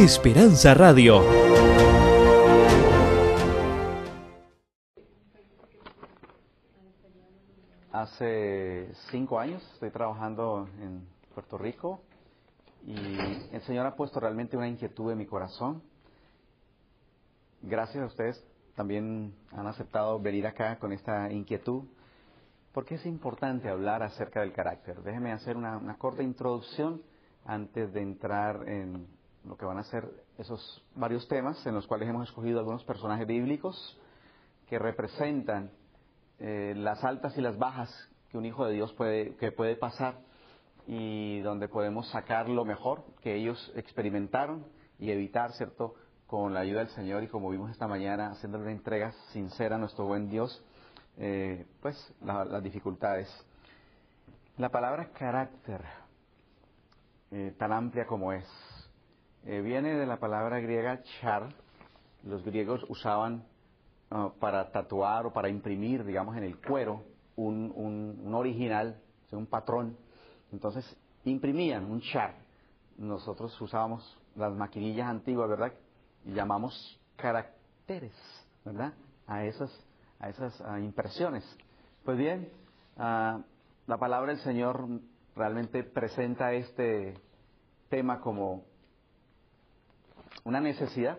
[0.00, 1.20] Esperanza Radio.
[7.92, 12.00] Hace cinco años estoy trabajando en Puerto Rico
[12.86, 12.94] y
[13.52, 15.82] el Señor ha puesto realmente una inquietud en mi corazón.
[17.60, 18.42] Gracias a ustedes
[18.74, 21.84] también han aceptado venir acá con esta inquietud
[22.72, 25.02] porque es importante hablar acerca del carácter.
[25.02, 27.02] Déjenme hacer una, una corta introducción
[27.44, 30.08] antes de entrar en lo que van a ser
[30.38, 33.98] esos varios temas en los cuales hemos escogido algunos personajes bíblicos
[34.68, 35.70] que representan
[36.38, 37.90] eh, las altas y las bajas
[38.30, 40.20] que un hijo de Dios puede, que puede pasar
[40.86, 44.64] y donde podemos sacar lo mejor que ellos experimentaron
[44.98, 45.94] y evitar, ¿cierto?,
[46.26, 49.78] con la ayuda del Señor y como vimos esta mañana, haciéndole una entrega sincera a
[49.78, 50.64] nuestro buen Dios,
[51.18, 53.28] eh, pues las dificultades.
[54.56, 55.82] La palabra carácter,
[57.32, 58.46] eh, tan amplia como es,
[59.44, 61.48] viene de la palabra griega char.
[62.22, 63.44] Los griegos usaban
[64.12, 67.04] Ah, para tatuar o para imprimir, digamos, en el cuero
[67.36, 69.96] un, un, original, un patrón.
[70.50, 70.84] Entonces
[71.24, 72.34] imprimían un char.
[72.98, 75.72] Nosotros usábamos las maquinillas antiguas, ¿verdad?
[76.24, 78.12] Y llamamos caracteres,
[78.64, 78.94] ¿verdad?
[79.28, 79.70] A esas,
[80.18, 81.44] a esas impresiones.
[82.04, 82.50] Pues bien,
[82.96, 83.40] ah,
[83.86, 84.88] la palabra del Señor
[85.36, 87.14] realmente presenta este
[87.88, 88.64] tema como
[90.44, 91.18] una necesidad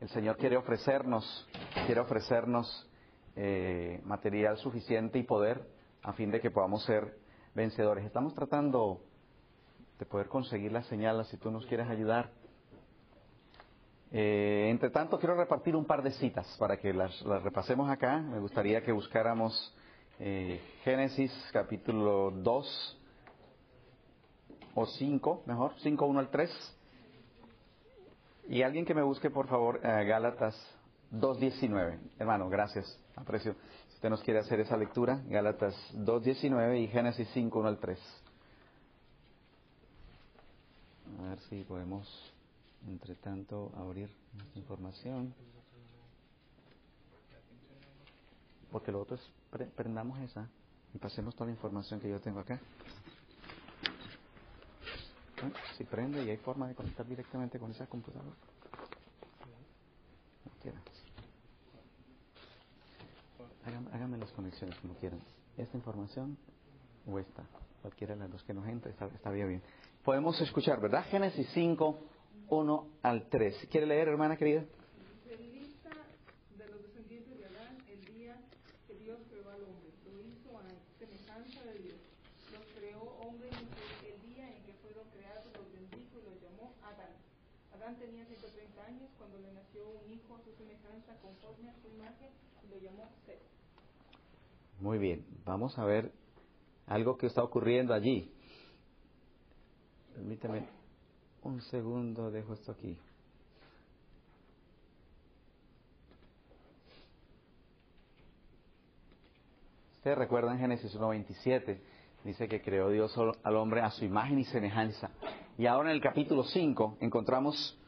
[0.00, 1.46] el Señor quiere ofrecernos,
[1.84, 2.88] quiere ofrecernos
[3.36, 5.60] eh, material suficiente y poder
[6.02, 7.18] a fin de que podamos ser
[7.54, 8.06] vencedores.
[8.06, 9.02] Estamos tratando
[9.98, 12.30] de poder conseguir las señales si tú nos quieres ayudar.
[14.10, 18.20] Eh, entre tanto, quiero repartir un par de citas para que las, repasemos acá.
[18.20, 19.76] Me gustaría que buscáramos
[20.18, 22.98] eh, Génesis capítulo 2
[24.74, 26.79] o 5, mejor, 5, 1 al 3.
[28.50, 30.56] Y alguien que me busque, por favor, eh, Gálatas
[31.12, 32.00] 2.19.
[32.18, 33.54] Hermano, gracias, aprecio.
[33.90, 37.98] Si usted nos quiere hacer esa lectura, Gálatas 2.19 y Génesis 5, 1 al 3.
[41.20, 42.34] A ver si podemos,
[42.88, 44.10] entre tanto, abrir
[44.56, 45.32] información.
[48.72, 49.32] Porque lo otro es,
[49.76, 50.48] prendamos esa
[50.92, 52.58] y pasemos toda la información que yo tengo acá.
[55.76, 58.36] Si prende y hay forma de conectar directamente con esa computadora.
[63.92, 65.20] Háganme, las conexiones como quieran.
[65.56, 66.36] Esta información
[67.06, 67.44] o esta.
[67.82, 69.62] Cualquiera de las dos que nos entre está, bien,
[70.04, 71.04] Podemos escuchar, ¿verdad?
[71.10, 71.98] Génesis 5,
[72.48, 73.68] 1 al 3.
[73.70, 74.64] ¿Quiere leer, hermana querida?
[87.88, 92.28] Tenía 130 años cuando le nació un hijo su semejanza conforme a su imagen
[92.62, 93.08] y lo llamó.
[94.80, 96.12] Muy bien, vamos a ver
[96.86, 98.32] algo que está ocurriendo allí.
[100.14, 100.68] Permítame
[101.42, 102.98] un segundo, dejo esto aquí.
[109.96, 111.78] Ustedes recuerdan Génesis 1.27,
[112.24, 115.10] dice que creó Dios al hombre a su imagen y semejanza.
[115.60, 117.78] Y ahora en el capítulo 5 encontramos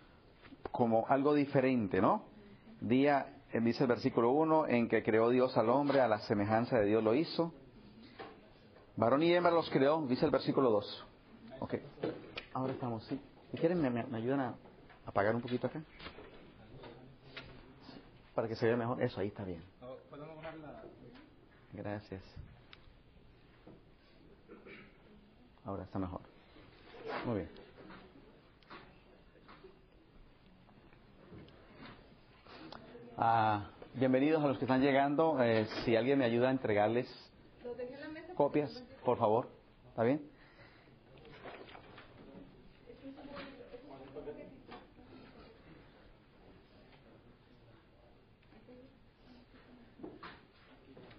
[0.73, 2.23] como algo diferente, ¿no?
[2.83, 6.79] Día, eh, dice el versículo 1, en que creó Dios al hombre, a la semejanza
[6.79, 7.55] de Dios lo hizo.
[8.95, 11.07] Varón y hembra los creó, dice el versículo 2.
[11.61, 11.75] Ok,
[12.53, 13.19] ahora estamos, ¿sí?
[13.53, 14.55] Si quieren, me, me, ayudan a
[15.07, 15.83] apagar un poquito acá.
[18.35, 19.03] Para que se vea mejor.
[19.03, 19.63] Eso, ahí está bien.
[21.73, 22.23] Gracias.
[25.65, 26.21] Ahora está mejor.
[27.25, 27.62] Muy bien.
[33.25, 35.41] Ah, bienvenidos a los que están llegando.
[35.41, 37.07] Eh, si alguien me ayuda a entregarles
[38.35, 39.49] copias, por favor.
[39.91, 40.29] ¿Está bien?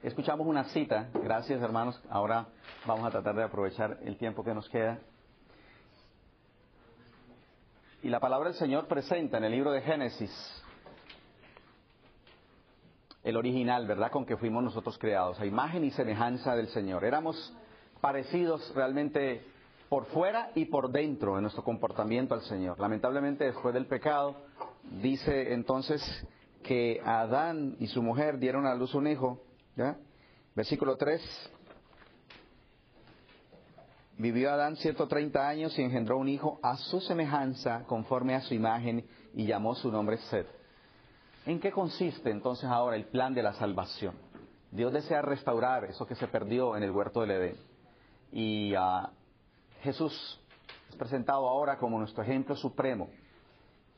[0.03, 1.07] Escuchamos una cita.
[1.13, 1.97] Gracias, hermanos.
[2.09, 2.47] Ahora
[2.85, 4.99] vamos a tratar de aprovechar el tiempo que nos queda.
[8.01, 10.63] Y la palabra del Señor presenta en el libro de Génesis
[13.23, 14.11] el original, ¿verdad?
[14.11, 17.05] Con que fuimos nosotros creados, a imagen y semejanza del Señor.
[17.05, 17.55] Éramos
[18.01, 19.45] parecidos realmente
[19.87, 22.79] por fuera y por dentro en nuestro comportamiento al Señor.
[22.79, 24.35] Lamentablemente después del pecado,
[25.01, 26.01] dice entonces
[26.63, 29.41] que Adán y su mujer dieron a luz un hijo.
[30.55, 31.51] Versículo 3.
[34.17, 39.05] Vivió Adán 130 años y engendró un hijo a su semejanza, conforme a su imagen,
[39.33, 40.62] y llamó su nombre Seth.
[41.45, 44.15] ¿En qué consiste entonces ahora el plan de la salvación?
[44.71, 47.57] Dios desea restaurar eso que se perdió en el huerto del Edén.
[48.31, 49.07] Y uh,
[49.81, 50.39] Jesús
[50.89, 53.09] es presentado ahora como nuestro ejemplo supremo.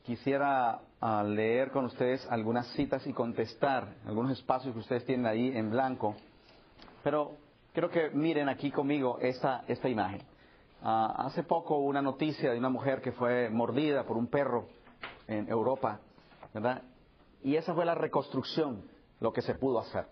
[0.02, 5.56] Quisiera uh, leer con ustedes algunas citas y contestar algunos espacios que ustedes tienen ahí
[5.56, 6.16] en blanco.
[7.04, 7.36] Pero
[7.72, 10.20] quiero que miren aquí conmigo esta, esta imagen.
[10.82, 14.66] Uh, hace poco una noticia de una mujer que fue mordida por un perro
[15.28, 16.00] en Europa,
[16.52, 16.82] ¿verdad?
[17.46, 18.82] Y esa fue la reconstrucción,
[19.20, 20.04] lo que se pudo hacer.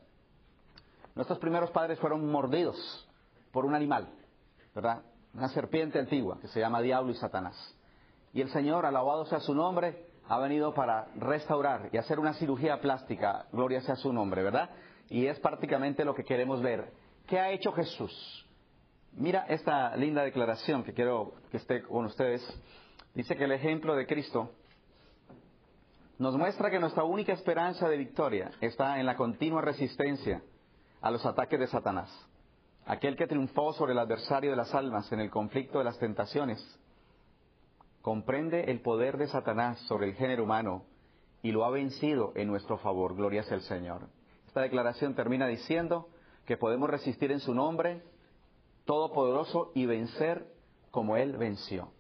[1.17, 2.79] Nuestros primeros padres fueron mordidos
[3.51, 4.09] por un animal,
[4.73, 5.03] ¿verdad?
[5.35, 7.57] Una serpiente antigua que se llama Diablo y Satanás.
[8.33, 12.81] Y el Señor, alabado sea su nombre, ha venido para restaurar y hacer una cirugía
[12.81, 14.71] plástica, gloria sea su nombre, ¿verdad?
[15.11, 16.93] Y es prácticamente lo que queremos ver.
[17.27, 18.47] ¿Qué ha hecho Jesús?
[19.11, 22.49] Mira esta linda declaración que quiero que esté con ustedes.
[23.13, 24.53] Dice que el ejemplo de Cristo
[26.19, 30.43] nos muestra que nuestra única esperanza de victoria está en la continua resistencia
[31.01, 32.11] a los ataques de Satanás.
[32.87, 36.61] Aquel que triunfó sobre el adversario de las almas en el conflicto de las tentaciones,
[38.03, 40.85] comprende el poder de Satanás sobre el género humano
[41.43, 43.17] y lo ha vencido en nuestro favor.
[43.17, 44.09] Gloria sea el Señor.
[44.47, 46.09] Esta declaración termina diciendo
[46.45, 48.03] que podemos resistir en su nombre
[48.85, 50.47] todopoderoso y vencer
[50.91, 51.94] como Él venció.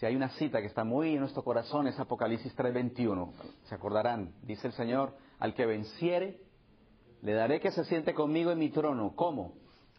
[0.00, 3.34] Si hay una cita que está muy en nuestro corazón es Apocalipsis 3:21.
[3.64, 6.40] Se acordarán, dice el Señor, al que venciere,
[7.20, 9.12] le daré que se siente conmigo en mi trono.
[9.14, 9.52] ¿Cómo?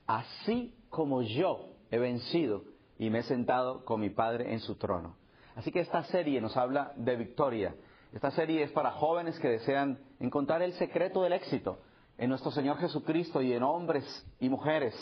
[0.08, 2.64] Así como yo he vencido
[2.98, 5.18] y me he sentado con mi Padre en su trono.
[5.56, 7.76] Así que esta serie nos habla de victoria.
[8.12, 11.78] Esta serie es para jóvenes que desean encontrar el secreto del éxito
[12.18, 14.04] en nuestro Señor Jesucristo y en hombres
[14.40, 14.96] y mujeres.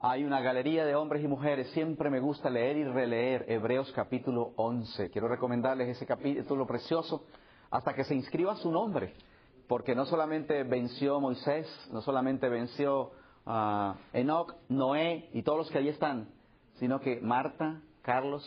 [0.00, 1.70] Hay una galería de hombres y mujeres.
[1.70, 5.10] Siempre me gusta leer y releer Hebreos capítulo 11.
[5.10, 7.24] Quiero recomendarles ese capítulo precioso
[7.68, 9.12] hasta que se inscriba su nombre.
[9.66, 13.10] Porque no solamente venció Moisés, no solamente venció
[13.44, 16.28] uh, Enoch, Noé y todos los que allí están,
[16.74, 18.46] sino que Marta, Carlos,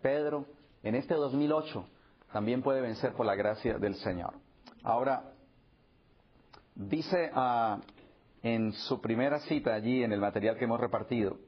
[0.00, 0.46] Pedro,
[0.82, 1.84] en este 2008
[2.32, 4.32] también puede vencer por la gracia del Señor.
[4.82, 5.34] Ahora,
[6.74, 7.78] dice uh,
[8.42, 11.38] en su primera cita allí en el material que hemos repartido,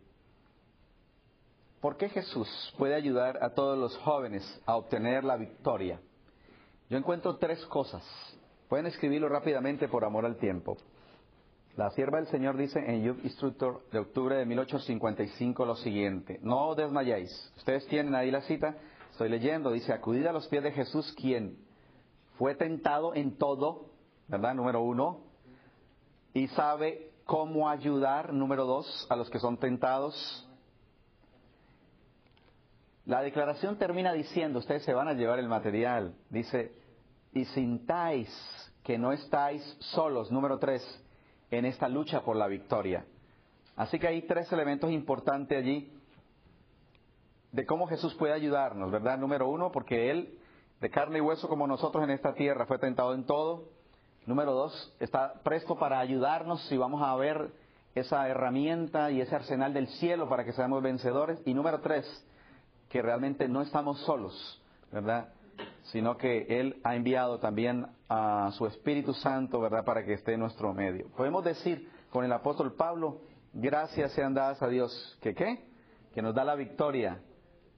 [1.81, 2.48] ¿por qué Jesús
[2.78, 6.00] puede ayudar a todos los jóvenes a obtener la victoria?
[6.88, 8.04] Yo encuentro tres cosas.
[8.69, 10.76] Pueden escribirlo rápidamente por amor al tiempo.
[11.76, 16.75] La sierva del Señor dice en Youth Instructor de octubre de 1855 lo siguiente, no
[16.75, 17.52] desmayéis.
[17.56, 18.76] Ustedes tienen ahí la cita,
[19.12, 21.58] estoy leyendo, dice, acudid a los pies de Jesús, quien
[22.38, 23.87] fue tentado en todo,
[24.28, 24.54] ¿verdad?
[24.54, 25.29] Número uno,
[26.34, 30.46] y sabe cómo ayudar, número dos, a los que son tentados.
[33.06, 36.72] La declaración termina diciendo, ustedes se van a llevar el material, dice,
[37.32, 38.28] y sintáis
[38.84, 40.82] que no estáis solos, número tres,
[41.50, 43.04] en esta lucha por la victoria.
[43.76, 45.92] Así que hay tres elementos importantes allí
[47.52, 49.18] de cómo Jesús puede ayudarnos, ¿verdad?
[49.18, 50.38] Número uno, porque Él,
[50.80, 53.68] de carne y hueso como nosotros en esta tierra, fue tentado en todo.
[54.30, 57.50] Número dos, está presto para ayudarnos si vamos a ver
[57.96, 61.42] esa herramienta y ese arsenal del cielo para que seamos vencedores.
[61.46, 62.06] Y número tres,
[62.88, 65.30] que realmente no estamos solos, ¿verdad?
[65.87, 70.40] sino que Él ha enviado también a su Espíritu Santo, ¿verdad?, para que esté en
[70.40, 71.08] nuestro medio.
[71.16, 73.22] Podemos decir con el apóstol Pablo,
[73.52, 75.66] gracias sean dadas a Dios, que qué?
[76.14, 77.20] Que nos da la victoria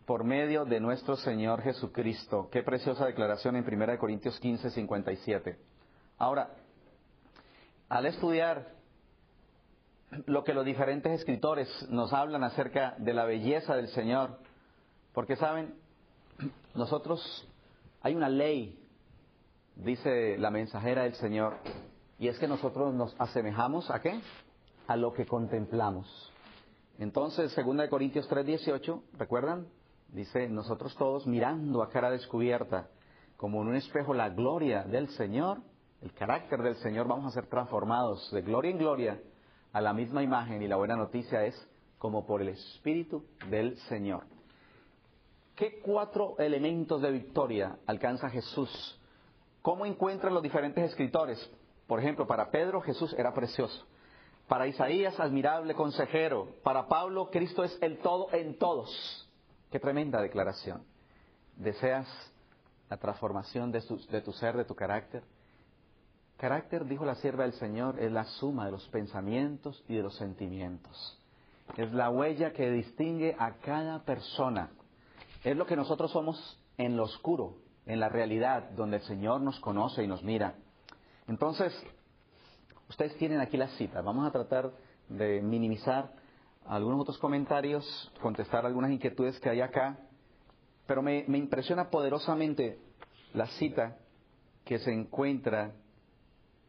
[0.04, 2.50] por medio de nuestro Señor Jesucristo.
[2.52, 5.71] Qué preciosa declaración en 1 Corintios 15, 57.
[6.22, 6.50] Ahora,
[7.88, 8.68] al estudiar
[10.26, 14.38] lo que los diferentes escritores nos hablan acerca de la belleza del Señor,
[15.14, 15.74] porque saben,
[16.76, 17.20] nosotros
[18.02, 18.78] hay una ley,
[19.74, 21.56] dice la mensajera del Señor,
[22.20, 24.20] y es que nosotros nos asemejamos a qué?
[24.86, 26.32] A lo que contemplamos.
[27.00, 29.66] Entonces, 2 Corintios 3:18, ¿recuerdan?
[30.06, 32.90] Dice, nosotros todos mirando a cara descubierta,
[33.36, 35.58] como en un espejo, la gloria del Señor,
[36.02, 39.22] el carácter del Señor, vamos a ser transformados de gloria en gloria
[39.72, 40.60] a la misma imagen.
[40.60, 41.68] Y la buena noticia es
[41.98, 44.24] como por el Espíritu del Señor.
[45.54, 49.00] ¿Qué cuatro elementos de victoria alcanza Jesús?
[49.60, 51.38] ¿Cómo encuentran los diferentes escritores?
[51.86, 53.86] Por ejemplo, para Pedro Jesús era precioso.
[54.48, 56.48] Para Isaías, admirable consejero.
[56.64, 59.30] Para Pablo, Cristo es el todo en todos.
[59.70, 60.82] Qué tremenda declaración.
[61.56, 62.08] ¿Deseas
[62.90, 63.80] la transformación de
[64.10, 65.22] de tu ser, de tu carácter?
[66.42, 70.16] Carácter, dijo la sierva del Señor, es la suma de los pensamientos y de los
[70.16, 71.16] sentimientos.
[71.76, 74.70] Es la huella que distingue a cada persona.
[75.44, 79.60] Es lo que nosotros somos en lo oscuro, en la realidad, donde el Señor nos
[79.60, 80.56] conoce y nos mira.
[81.28, 81.72] Entonces,
[82.88, 84.04] ustedes tienen aquí las citas.
[84.04, 84.72] Vamos a tratar
[85.08, 86.10] de minimizar
[86.66, 89.96] algunos otros comentarios, contestar algunas inquietudes que hay acá.
[90.88, 92.80] Pero me, me impresiona poderosamente
[93.32, 93.96] la cita
[94.64, 95.74] que se encuentra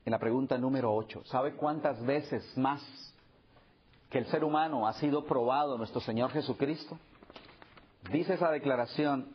[0.06, 1.24] en la pregunta número 8.
[1.26, 2.82] ¿Sabe cuántas veces más
[4.10, 6.98] que el ser humano ha sido probado nuestro Señor Jesucristo?
[8.12, 9.28] Dice esa declaración,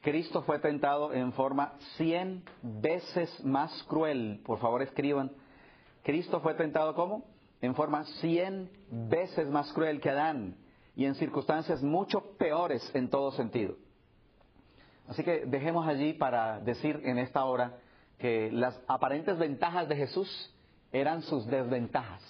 [0.00, 4.40] Cristo fue tentado en forma cien veces más cruel.
[4.44, 5.30] Por favor, escriban.
[6.02, 7.24] Cristo fue tentado ¿cómo?
[7.60, 10.56] En forma cien veces más cruel que Adán
[10.96, 13.76] y en circunstancias mucho peores en todo sentido.
[15.08, 17.78] Así que dejemos allí para decir en esta hora
[18.18, 20.54] que las aparentes ventajas de Jesús
[20.92, 22.22] eran sus desventajas.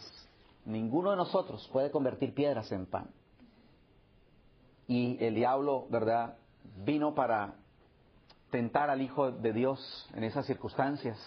[0.64, 3.10] Ninguno de nosotros puede convertir piedras en pan.
[4.86, 6.36] Y el diablo, ¿verdad?,
[6.84, 7.54] vino para
[8.50, 11.18] tentar al Hijo de Dios en esas circunstancias.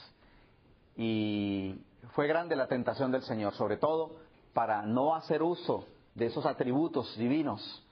[0.95, 1.81] Y
[2.13, 4.15] fue grande la tentación del Señor, sobre todo
[4.53, 7.85] para no hacer uso de esos atributos divinos,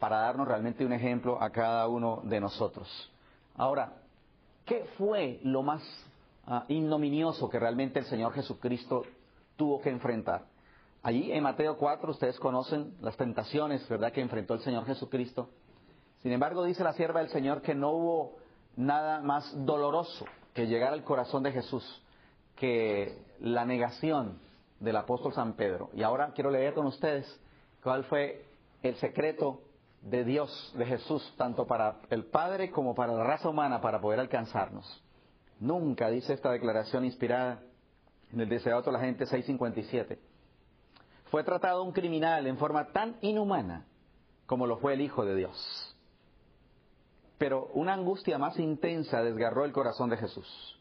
[0.00, 2.88] para darnos realmente un ejemplo a cada uno de nosotros.
[3.56, 3.92] Ahora,
[4.64, 5.82] ¿qué fue lo más
[6.48, 9.04] uh, ignominioso que realmente el Señor Jesucristo
[9.56, 10.46] tuvo que enfrentar.
[11.02, 15.48] Allí en Mateo 4 ustedes conocen las tentaciones, ¿verdad?, que enfrentó el Señor Jesucristo.
[16.22, 18.36] Sin embargo, dice la sierva del Señor que no hubo
[18.76, 20.24] nada más doloroso
[20.54, 22.02] que llegar al corazón de Jesús
[22.56, 24.38] que la negación
[24.80, 25.90] del apóstol San Pedro.
[25.94, 27.40] Y ahora quiero leer con ustedes
[27.82, 28.44] cuál fue
[28.82, 29.60] el secreto
[30.02, 34.20] de Dios, de Jesús, tanto para el Padre como para la raza humana, para poder
[34.20, 35.02] alcanzarnos.
[35.60, 37.62] Nunca, dice esta declaración inspirada
[38.32, 40.18] en el Deseado de la Gente 657,
[41.30, 43.86] fue tratado un criminal en forma tan inhumana
[44.46, 45.96] como lo fue el Hijo de Dios.
[47.36, 50.80] Pero una angustia más intensa desgarró el corazón de Jesús.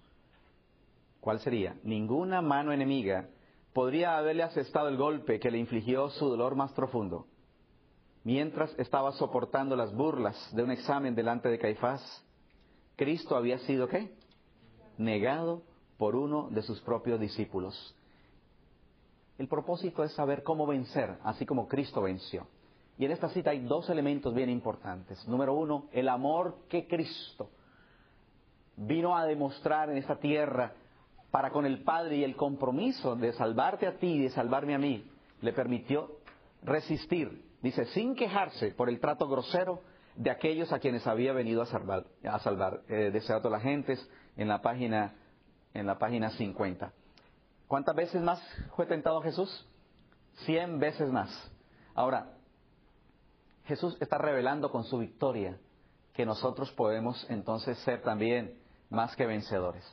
[1.20, 1.76] ¿Cuál sería?
[1.84, 3.28] Ninguna mano enemiga
[3.74, 7.28] podría haberle asestado el golpe que le infligió su dolor más profundo.
[8.24, 12.02] Mientras estaba soportando las burlas de un examen delante de Caifás,
[12.96, 14.17] Cristo había sido qué?
[14.98, 15.62] Negado
[15.98, 17.96] por uno de sus propios discípulos.
[19.38, 22.48] El propósito es saber cómo vencer, así como Cristo venció.
[22.98, 25.28] Y en esta cita hay dos elementos bien importantes.
[25.28, 27.50] Número uno, el amor que Cristo
[28.76, 30.74] vino a demostrar en esta tierra
[31.30, 34.80] para con el Padre y el compromiso de salvarte a ti y de salvarme a
[34.80, 35.06] mí,
[35.42, 36.18] le permitió
[36.64, 39.82] resistir, dice, sin quejarse por el trato grosero
[40.18, 44.06] de aquellos a quienes había venido a salvar, a salvar eh, deseado las gentes,
[44.36, 45.14] en la página,
[45.74, 46.92] en la página 50.
[47.68, 48.42] ¿Cuántas veces más
[48.76, 49.68] fue tentado Jesús?
[50.46, 51.30] Cien veces más.
[51.94, 52.34] Ahora,
[53.66, 55.58] Jesús está revelando con su victoria
[56.14, 58.58] que nosotros podemos entonces ser también
[58.90, 59.84] más que vencedores.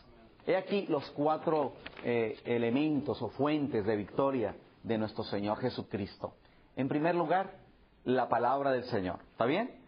[0.46, 6.34] He aquí los cuatro eh, elementos o fuentes de victoria de nuestro Señor Jesucristo.
[6.76, 7.58] En primer lugar,
[8.04, 9.20] la palabra del Señor.
[9.32, 9.83] ¿Está bien?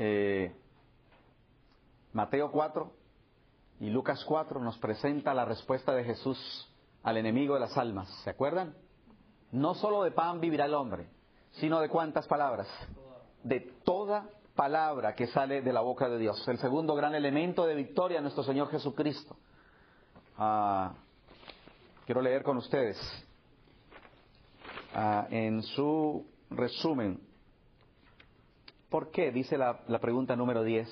[0.00, 0.54] Eh,
[2.12, 2.92] Mateo 4,
[3.80, 6.38] y Lucas 4 nos presenta la respuesta de Jesús
[7.02, 8.08] al enemigo de las almas.
[8.22, 8.74] ¿Se acuerdan?
[9.50, 11.08] No solo de pan vivirá el hombre,
[11.52, 12.68] sino de cuántas palabras.
[13.42, 16.46] De toda palabra que sale de la boca de Dios.
[16.48, 19.36] El segundo gran elemento de victoria, nuestro Señor Jesucristo.
[20.36, 20.94] Ah,
[22.06, 22.96] quiero leer con ustedes
[24.94, 27.27] ah, en su resumen.
[28.88, 29.30] ¿Por qué?
[29.30, 30.88] Dice la, pregunta número 10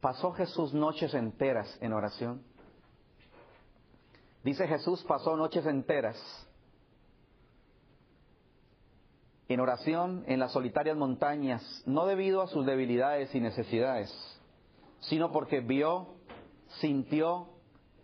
[0.00, 2.42] pasó Jesús noches enteras en oración.
[4.42, 6.18] Dice Jesús pasó noches enteras
[9.48, 14.10] en oración en las solitarias montañas, no debido a sus debilidades y necesidades,
[15.00, 16.16] sino porque vio,
[16.80, 17.50] sintió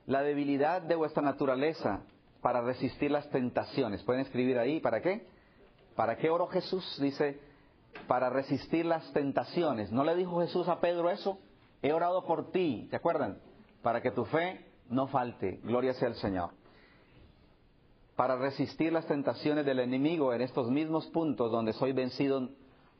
[0.06, 2.02] la debilidad de vuestra naturaleza
[2.42, 4.02] para resistir las tentaciones.
[4.04, 5.26] Pueden escribir ahí, ¿para qué?
[5.96, 6.84] ¿Para qué oró Jesús?
[7.00, 7.40] Dice,
[8.06, 9.92] para resistir las tentaciones.
[9.92, 11.38] ¿No le dijo Jesús a Pedro eso?
[11.82, 13.38] He orado por ti, ¿te acuerdan?
[13.82, 15.60] Para que tu fe no falte.
[15.62, 16.50] Gloria sea el Señor.
[18.16, 22.48] Para resistir las tentaciones del enemigo en estos mismos puntos donde soy vencido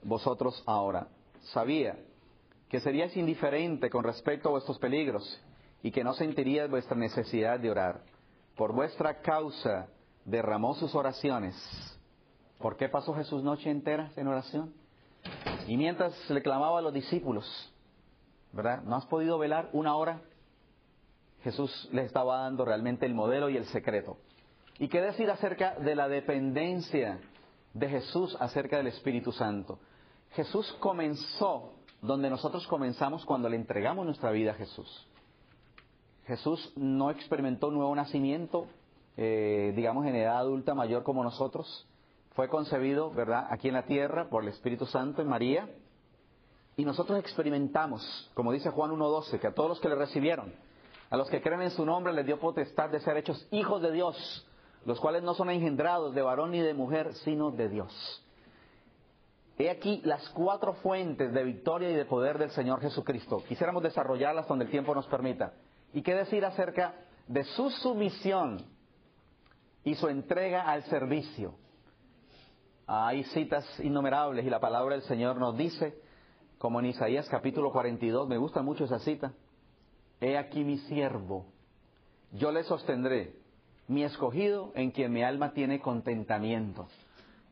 [0.02, 1.09] vosotros ahora.
[1.52, 1.99] Sabía
[2.68, 5.42] que seríais indiferente con respecto a vuestros peligros
[5.83, 8.02] y que no sentiríais vuestra necesidad de orar.
[8.57, 9.88] Por vuestra causa
[10.25, 11.57] derramó sus oraciones.
[12.58, 14.74] ¿Por qué pasó Jesús noche entera en oración?
[15.66, 17.46] Y mientras le clamaba a los discípulos,
[18.52, 18.82] ¿verdad?
[18.82, 20.20] ¿No has podido velar una hora?
[21.42, 24.16] Jesús les estaba dando realmente el modelo y el secreto.
[24.78, 27.20] ¿Y qué decir acerca de la dependencia
[27.74, 29.78] de Jesús acerca del Espíritu Santo.
[30.32, 31.72] Jesús comenzó
[32.02, 35.06] donde nosotros comenzamos cuando le entregamos nuestra vida a Jesús.
[36.26, 38.66] Jesús no experimentó un nuevo nacimiento,
[39.16, 41.86] eh, digamos, en edad adulta mayor como nosotros.
[42.38, 45.68] Fue concebido, ¿verdad?, aquí en la tierra por el Espíritu Santo en María.
[46.76, 50.54] Y nosotros experimentamos, como dice Juan 1.12, que a todos los que le recibieron,
[51.11, 53.90] a los que creen en su nombre, les dio potestad de ser hechos hijos de
[53.90, 54.47] Dios,
[54.85, 58.25] los cuales no son engendrados de varón ni de mujer, sino de Dios.
[59.59, 63.42] He aquí las cuatro fuentes de victoria y de poder del Señor Jesucristo.
[63.49, 65.54] Quisiéramos desarrollarlas donde el tiempo nos permita.
[65.92, 66.95] ¿Y qué decir acerca
[67.26, 68.64] de su sumisión
[69.83, 71.57] y su entrega al servicio?
[72.90, 76.00] Hay citas innumerables y la palabra del Señor nos dice,
[76.57, 79.35] como en Isaías capítulo 42, me gusta mucho esa cita,
[80.23, 81.45] He aquí mi siervo,
[82.33, 83.35] yo le sostendré,
[83.88, 86.88] mi escogido en quien mi alma tiene contentamiento.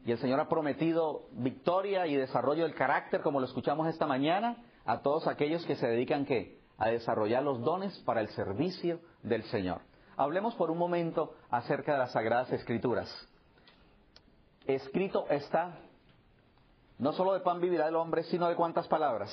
[0.06, 4.56] Y el Señor ha prometido victoria y desarrollo del carácter, como lo escuchamos esta mañana,
[4.86, 6.60] a todos aquellos que se dedican ¿qué?
[6.78, 9.82] a desarrollar los dones para el servicio del Señor.
[10.16, 13.10] Hablemos por un momento acerca de las Sagradas Escrituras.
[14.66, 15.78] Escrito está,
[16.98, 19.30] no solo de pan vivirá el hombre, sino de cuántas palabras,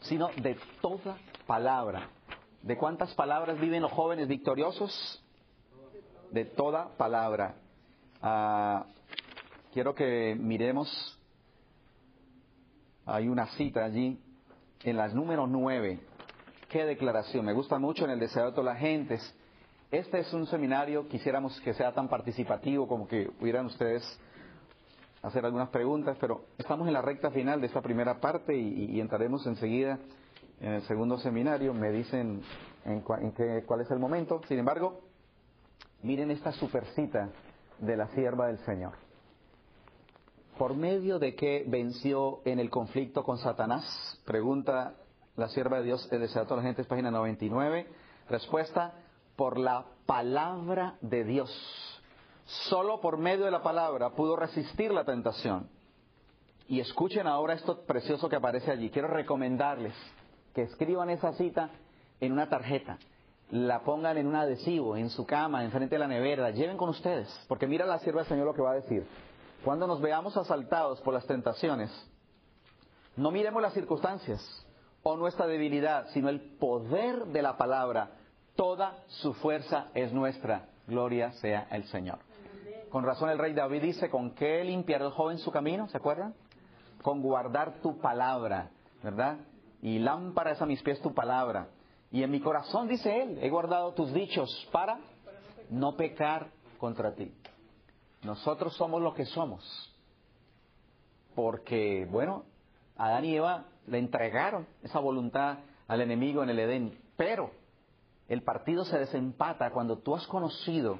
[0.00, 2.08] sino de toda palabra.
[2.62, 5.22] ¿De cuántas palabras viven los jóvenes victoriosos?
[6.32, 7.54] De toda palabra.
[8.20, 8.86] Ah,
[9.72, 11.18] quiero que miremos,
[13.06, 14.20] hay una cita allí,
[14.82, 16.00] en las números nueve.
[16.68, 19.34] Qué declaración, me gusta mucho en el deseo de todas las gentes.
[19.90, 24.02] Este es un seminario, quisiéramos que sea tan participativo como que pudieran ustedes
[25.22, 29.46] hacer algunas preguntas, pero estamos en la recta final de esta primera parte y entraremos
[29.46, 29.98] enseguida
[30.60, 32.42] en el segundo seminario, me dicen
[32.84, 34.40] en, cuál es el momento.
[34.48, 35.00] Sin embargo,
[36.02, 37.30] miren esta supercita
[37.78, 38.94] de la sierva del Señor.
[40.58, 44.20] ¿Por medio de qué venció en el conflicto con Satanás?
[44.24, 44.94] Pregunta
[45.36, 47.86] la sierva de Dios, el deseado de la gente, página 99.
[48.28, 48.92] Respuesta,
[49.38, 51.48] por la palabra de Dios.
[52.44, 55.68] Solo por medio de la palabra pudo resistir la tentación.
[56.66, 58.90] Y escuchen ahora esto precioso que aparece allí.
[58.90, 59.94] Quiero recomendarles
[60.56, 61.70] que escriban esa cita
[62.18, 62.98] en una tarjeta,
[63.52, 67.28] la pongan en un adhesivo, en su cama, enfrente de la nevera, lleven con ustedes,
[67.46, 69.06] porque mira la sierva del Señor lo que va a decir.
[69.64, 71.92] Cuando nos veamos asaltados por las tentaciones,
[73.14, 74.66] no miremos las circunstancias
[75.04, 78.17] o nuestra debilidad, sino el poder de la palabra.
[78.58, 80.66] Toda su fuerza es nuestra.
[80.88, 82.18] Gloria sea el Señor.
[82.90, 85.86] Con razón el rey David dice, ¿con qué limpiar el joven su camino?
[85.86, 86.34] ¿Se acuerdan?
[87.02, 88.70] Con guardar tu palabra,
[89.02, 89.38] ¿verdad?
[89.82, 91.68] y lámpara es a mis pies tu palabra.
[92.10, 94.98] Y en mi corazón, dice él, he guardado tus dichos para
[95.70, 97.32] no pecar contra ti.
[98.22, 99.94] Nosotros somos lo que somos.
[101.34, 102.44] Porque, bueno,
[102.96, 106.98] Adán y Eva le entregaron esa voluntad al enemigo en el Edén.
[107.16, 107.50] Pero
[108.28, 110.98] el partido se desempata cuando tú has conocido.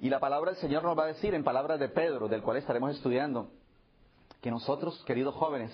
[0.00, 2.56] Y la palabra del Señor nos va a decir en palabras de Pedro, del cual
[2.56, 3.50] estaremos estudiando,
[4.40, 5.70] que nosotros, queridos jóvenes,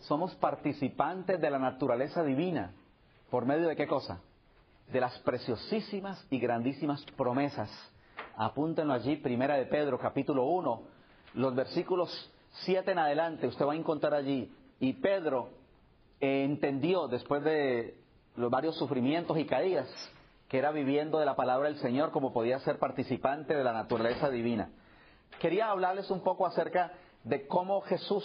[0.00, 2.72] somos participantes de la naturaleza divina.
[3.30, 4.20] ¿Por medio de qué cosa?
[4.92, 7.70] De las preciosísimas y grandísimas promesas.
[8.36, 10.82] Apúntenlo allí, primera de Pedro, capítulo 1,
[11.34, 12.30] los versículos
[12.64, 14.52] 7 en adelante, usted va a encontrar allí.
[14.80, 15.50] Y Pedro
[16.20, 18.03] entendió, después de
[18.36, 19.88] los varios sufrimientos y caídas,
[20.48, 24.30] que era viviendo de la palabra del Señor como podía ser participante de la naturaleza
[24.30, 24.70] divina.
[25.40, 26.92] Quería hablarles un poco acerca
[27.24, 28.24] de cómo Jesús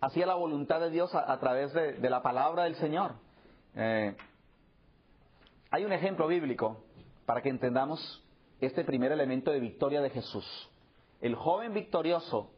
[0.00, 3.12] hacía la voluntad de Dios a, través de, la palabra del Señor.
[3.76, 4.16] Eh,
[5.70, 6.84] hay un ejemplo bíblico
[7.24, 8.22] para que entendamos
[8.60, 10.44] este primer elemento de victoria de Jesús.
[11.20, 12.50] El joven victorioso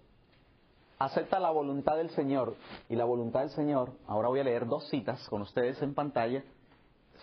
[0.98, 2.56] acepta la voluntad del Señor
[2.88, 6.42] y la voluntad del Señor, ahora voy a leer dos citas con ustedes en pantalla,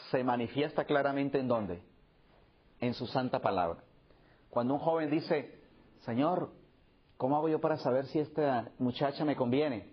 [0.09, 1.81] se manifiesta claramente en dónde?
[2.79, 3.79] En su santa palabra.
[4.49, 5.59] Cuando un joven dice,
[6.05, 6.49] Señor,
[7.17, 9.89] ¿cómo hago yo para saber si esta muchacha me conviene?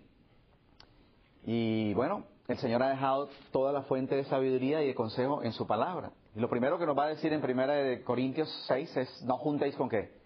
[1.45, 5.53] Y bueno, el Señor ha dejado toda la fuente de sabiduría y de consejo en
[5.53, 6.11] su palabra.
[6.35, 9.75] Y lo primero que nos va a decir en 1 Corintios 6 es, no juntéis
[9.75, 10.18] con qué?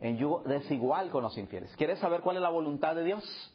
[0.00, 1.74] En yugo desigual con los infieles.
[1.76, 3.54] ¿Quieres saber cuál es la voluntad de Dios?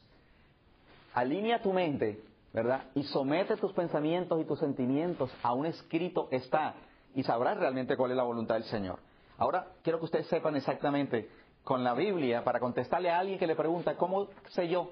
[1.14, 2.22] Alinea tu mente,
[2.52, 2.84] ¿verdad?
[2.94, 6.74] Y somete tus pensamientos y tus sentimientos a un escrito está
[7.14, 8.98] y sabrás realmente cuál es la voluntad del Señor.
[9.38, 11.28] Ahora quiero que ustedes sepan exactamente
[11.64, 14.90] con la Biblia para contestarle a alguien que le pregunta, ¿cómo sé yo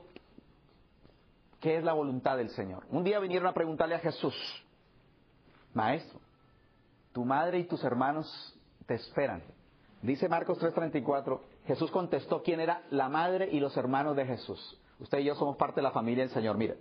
[1.60, 2.84] qué es la voluntad del Señor.
[2.90, 4.34] Un día vinieron a preguntarle a Jesús,
[5.74, 6.20] Maestro,
[7.12, 8.54] tu madre y tus hermanos
[8.86, 9.42] te esperan.
[10.02, 14.78] Dice Marcos 3:34, Jesús contestó quién era la madre y los hermanos de Jesús.
[15.00, 16.56] Usted y yo somos parte de la familia del Señor.
[16.56, 16.78] Mire,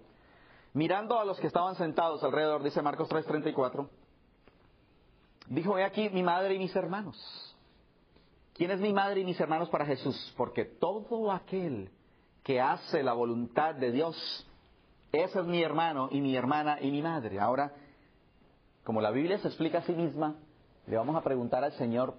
[0.73, 3.87] mirando a los que estaban sentados alrededor, dice Marcos 3:34,
[5.47, 7.17] dijo, he aquí mi madre y mis hermanos.
[8.53, 10.33] ¿Quién es mi madre y mis hermanos para Jesús?
[10.35, 11.91] Porque todo aquel
[12.43, 14.15] que hace la voluntad de Dios,
[15.11, 17.39] ese es mi hermano y mi hermana y mi madre.
[17.39, 17.73] Ahora,
[18.83, 20.35] como la Biblia se explica a sí misma,
[20.87, 22.15] le vamos a preguntar al Señor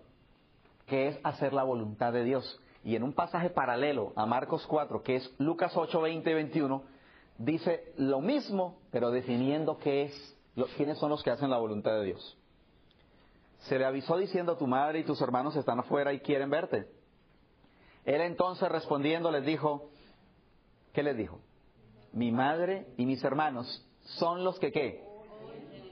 [0.88, 2.60] qué es hacer la voluntad de Dios.
[2.82, 6.82] Y en un pasaje paralelo a Marcos 4, que es Lucas 8, 20 y 21,
[7.38, 10.36] dice lo mismo, pero definiendo qué es,
[10.76, 12.38] quiénes son los que hacen la voluntad de Dios.
[13.60, 16.88] Se le avisó diciendo, tu madre y tus hermanos están afuera y quieren verte.
[18.04, 19.90] Él entonces respondiendo les dijo,
[20.94, 21.40] ¿qué les dijo?
[22.12, 23.86] Mi madre y mis hermanos
[24.18, 25.04] son los que qué?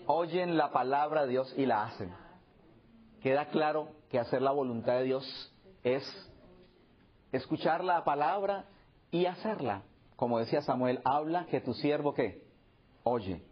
[0.07, 2.26] Oyen la palabra de Dios y la hacen
[3.27, 6.05] queda claro que hacer la voluntad de Dios es
[7.33, 8.67] escuchar la palabra
[9.11, 9.83] y hacerla.
[10.15, 12.45] Como decía Samuel, habla que tu siervo que
[13.03, 13.43] oye.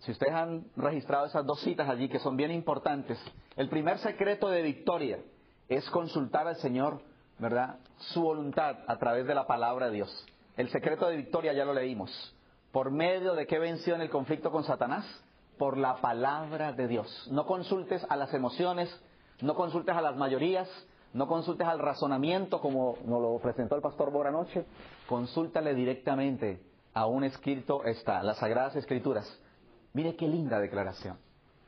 [0.00, 3.18] Si ustedes han registrado esas dos citas allí que son bien importantes,
[3.56, 5.20] el primer secreto de victoria
[5.70, 7.00] es consultar al Señor,
[7.38, 7.78] ¿verdad?
[7.96, 10.26] Su voluntad a través de la palabra de Dios.
[10.58, 12.36] El secreto de victoria ya lo leímos.
[12.72, 15.06] ¿Por medio de qué venció en el conflicto con Satanás?
[15.58, 17.28] Por la palabra de Dios.
[17.30, 18.88] No consultes a las emociones,
[19.40, 20.68] no consultes a las mayorías,
[21.12, 24.64] no consultes al razonamiento como nos lo presentó el pastor Bora anoche,
[25.08, 26.60] consúltale directamente
[26.94, 29.40] a un escrito está, las Sagradas Escrituras.
[29.92, 31.18] Mire qué linda declaración.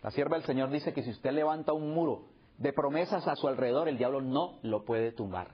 [0.03, 2.27] La sierva del Señor dice que si usted levanta un muro
[2.59, 5.49] de promesas a su alrededor, el diablo no lo puede tumbar.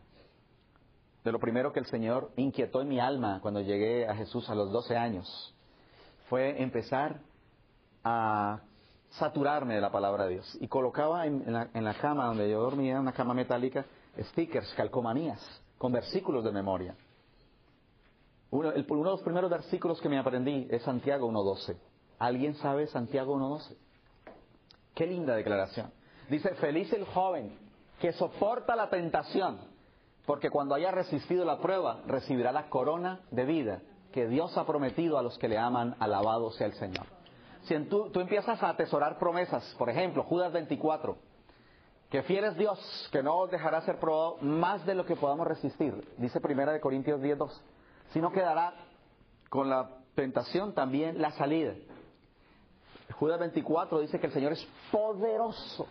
[1.25, 4.55] De lo primero que el Señor inquietó en mi alma cuando llegué a Jesús a
[4.55, 5.55] los 12 años
[6.29, 7.21] fue empezar
[8.05, 8.61] a
[9.11, 10.59] saturarme de la palabra de Dios.
[10.61, 13.85] Y colocaba en, la, cama donde yo dormía, en una cama metálica,
[14.19, 15.41] stickers, calcomanías,
[15.79, 16.95] con versículos de memoria.
[18.51, 21.77] Uno, de los primeros versículos que me aprendí es Santiago 1.12.
[22.19, 23.77] ¿Alguien sabe Santiago 1.12?
[24.95, 25.91] Qué linda declaración.
[26.29, 27.57] Dice, feliz el joven
[28.01, 29.59] que soporta la tentación,
[30.27, 33.83] porque cuando haya resistido la prueba, recibirá la corona de vida
[34.13, 37.07] que Dios ha prometido a los que le aman, alabado sea el Señor.
[37.63, 41.17] Si tú, tú empiezas a atesorar promesas, por ejemplo, Judas 24,
[42.11, 45.47] que fiel es Dios, que no os dejará ser probado más de lo que podamos
[45.47, 47.51] resistir, dice Primera de Corintios 10.2,
[48.13, 48.75] sino quedará
[49.49, 51.75] con la tentación también la salida.
[53.13, 55.87] Judas 24 dice que el Señor es poderoso.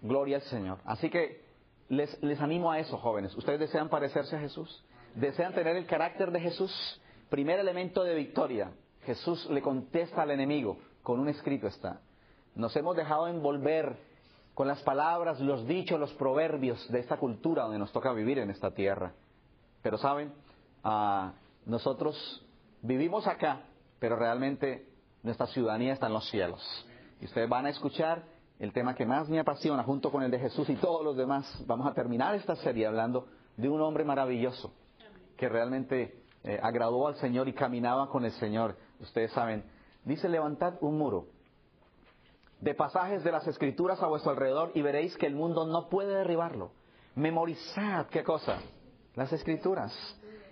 [0.00, 0.78] Gloria al Señor.
[0.84, 1.44] Así que
[1.88, 3.34] les, les animo a eso, jóvenes.
[3.36, 4.84] ¿Ustedes desean parecerse a Jesús?
[5.14, 7.00] ¿Desean tener el carácter de Jesús?
[7.28, 8.72] Primer elemento de victoria,
[9.04, 12.00] Jesús le contesta al enemigo, con un escrito está.
[12.54, 13.96] Nos hemos dejado envolver
[14.54, 18.50] con las palabras, los dichos, los proverbios de esta cultura donde nos toca vivir en
[18.50, 19.12] esta tierra.
[19.82, 20.32] Pero saben,
[20.84, 21.32] ah,
[21.66, 22.44] nosotros
[22.82, 23.62] vivimos acá,
[23.98, 24.86] pero realmente
[25.22, 26.86] nuestra ciudadanía está en los cielos.
[27.20, 28.24] Y ustedes van a escuchar
[28.58, 31.64] el tema que más me apasiona, junto con el de Jesús y todos los demás.
[31.66, 34.72] Vamos a terminar esta serie hablando de un hombre maravilloso
[35.36, 39.64] que realmente eh, agradó al Señor y caminaba con el Señor ustedes saben,
[40.04, 41.26] dice levantad un muro
[42.62, 46.14] de pasajes de las escrituras a vuestro alrededor y veréis que el mundo no puede
[46.14, 46.70] derribarlo.
[47.16, 48.58] Memorizad, ¿qué cosa?
[49.16, 49.92] Las escrituras.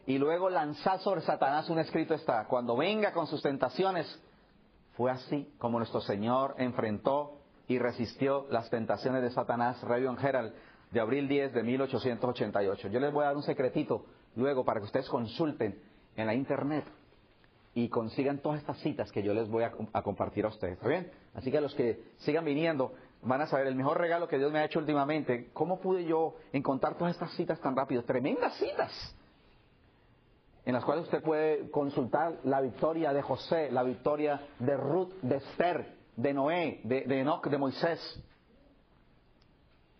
[0.06, 2.46] Y luego lanzad sobre Satanás un escrito está.
[2.46, 4.20] Cuando venga con sus tentaciones,
[4.96, 9.80] fue así como nuestro Señor enfrentó y resistió las tentaciones de Satanás.
[9.82, 10.52] Rayon Herald
[10.90, 12.88] de abril 10 de 1888.
[12.88, 15.80] Yo les voy a dar un secretito luego para que ustedes consulten
[16.16, 16.84] en la internet
[17.74, 20.74] y consigan todas estas citas que yo les voy a, compartir a ustedes.
[20.74, 21.10] ¿Está bien?
[21.34, 24.58] Así que los que sigan viniendo van a saber el mejor regalo que Dios me
[24.58, 25.50] ha hecho últimamente.
[25.52, 28.02] ¿Cómo pude yo encontrar todas estas citas tan rápido?
[28.02, 29.16] Tremendas citas
[30.64, 35.36] en las cuales usted puede consultar la victoria de José, la victoria de Ruth, de
[35.36, 38.22] Esther, de Noé, de, de Enoch, de Moisés.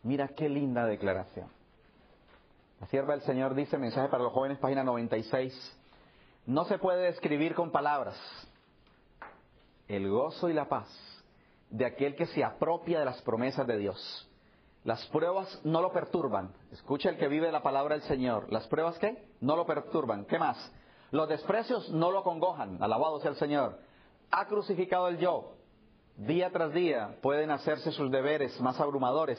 [0.02, 1.48] Mira qué linda declaración.
[2.80, 5.76] La sierva del Señor dice, mensaje para los jóvenes, página 96
[6.50, 8.16] no se puede describir con palabras
[9.86, 10.88] el gozo y la paz
[11.70, 14.28] de aquel que se apropia de las promesas de Dios.
[14.82, 16.52] Las pruebas no lo perturban.
[16.72, 18.52] Escucha el que vive la palabra del Señor.
[18.52, 19.28] ¿Las pruebas qué?
[19.40, 20.24] No lo perturban.
[20.24, 20.56] ¿Qué más?
[21.12, 22.82] Los desprecios no lo congojan.
[22.82, 23.78] Alabado sea el Señor.
[24.32, 25.52] Ha crucificado el yo.
[26.16, 29.38] Día tras día pueden hacerse sus deberes más abrumadores,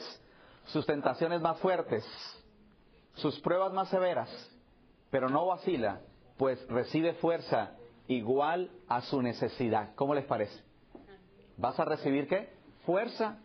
[0.64, 2.06] sus tentaciones más fuertes,
[3.16, 4.30] sus pruebas más severas,
[5.10, 6.00] pero no vacila
[6.36, 7.72] pues recibe fuerza
[8.08, 9.94] igual a su necesidad.
[9.94, 10.62] ¿Cómo les parece?
[11.56, 12.50] ¿Vas a recibir qué?
[12.84, 13.38] Fuerza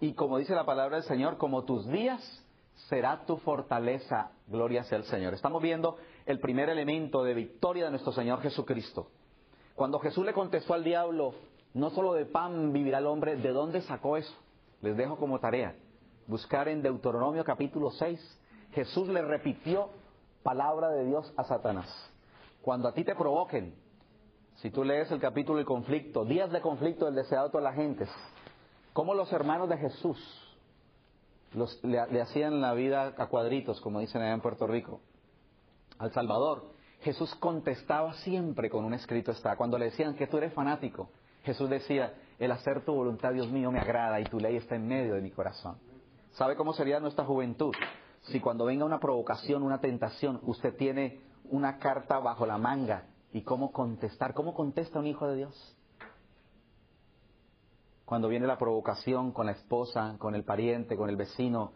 [0.00, 2.44] y como dice la palabra del Señor, como tus días
[2.88, 5.34] será tu fortaleza, gloria sea el Señor.
[5.34, 9.08] Estamos viendo el primer elemento de victoria de nuestro Señor Jesucristo.
[9.74, 11.34] Cuando Jesús le contestó al diablo,
[11.74, 14.34] no solo de pan vivirá el hombre, ¿de dónde sacó eso?
[14.80, 15.74] Les dejo como tarea.
[16.26, 18.40] Buscar en Deuteronomio capítulo 6,
[18.72, 19.90] Jesús le repitió
[20.48, 21.86] palabra de Dios a Satanás.
[22.62, 23.74] Cuando a ti te provoquen,
[24.54, 27.74] si tú lees el capítulo del conflicto, días de conflicto del deseado de todas las
[27.74, 28.08] gentes,
[28.94, 30.18] cómo los hermanos de Jesús
[31.82, 35.02] le, hacían la vida a cuadritos, como dicen allá en Puerto Rico,
[35.98, 36.72] al Salvador.
[37.02, 39.54] Jesús contestaba siempre con un escrito está.
[39.54, 41.10] Cuando le decían que tú eres fanático,
[41.44, 44.88] Jesús decía, el hacer tu voluntad, Dios mío, me agrada y tu ley está en
[44.88, 45.76] medio de mi corazón.
[46.30, 47.74] ¿Sabe cómo sería nuestra juventud?
[48.22, 53.42] Si cuando venga una provocación, una tentación, usted tiene una carta bajo la manga y
[53.42, 54.34] cómo contestar.
[54.34, 55.76] ¿Cómo contesta un hijo de Dios?
[58.04, 61.72] Cuando viene la provocación con la esposa, con el pariente, con el vecino,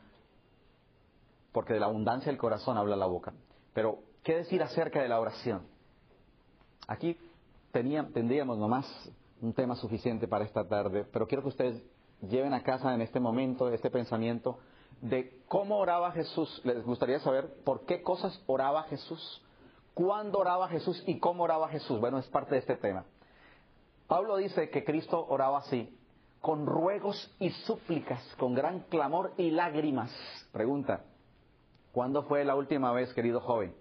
[1.53, 3.35] porque de la abundancia del corazón habla la boca.
[3.75, 5.67] Pero, ¿qué decir acerca de la oración?
[6.89, 7.19] Aquí
[7.71, 8.87] tendríamos nomás
[9.41, 11.83] un tema suficiente para esta tarde, pero quiero que ustedes
[12.23, 14.59] lleven a casa en este momento este pensamiento
[15.03, 16.62] de cómo oraba Jesús.
[16.65, 19.43] Les gustaría saber por qué cosas oraba Jesús,
[19.93, 22.01] cuándo oraba Jesús y cómo oraba Jesús.
[22.01, 23.05] Bueno, es parte de este tema.
[24.07, 25.99] Pablo dice que Cristo oraba así,
[26.41, 30.11] con ruegos y súplicas, con gran clamor y lágrimas.
[30.53, 31.05] Pregunta,
[31.93, 33.75] ¿cuándo fue la última vez, querido joven,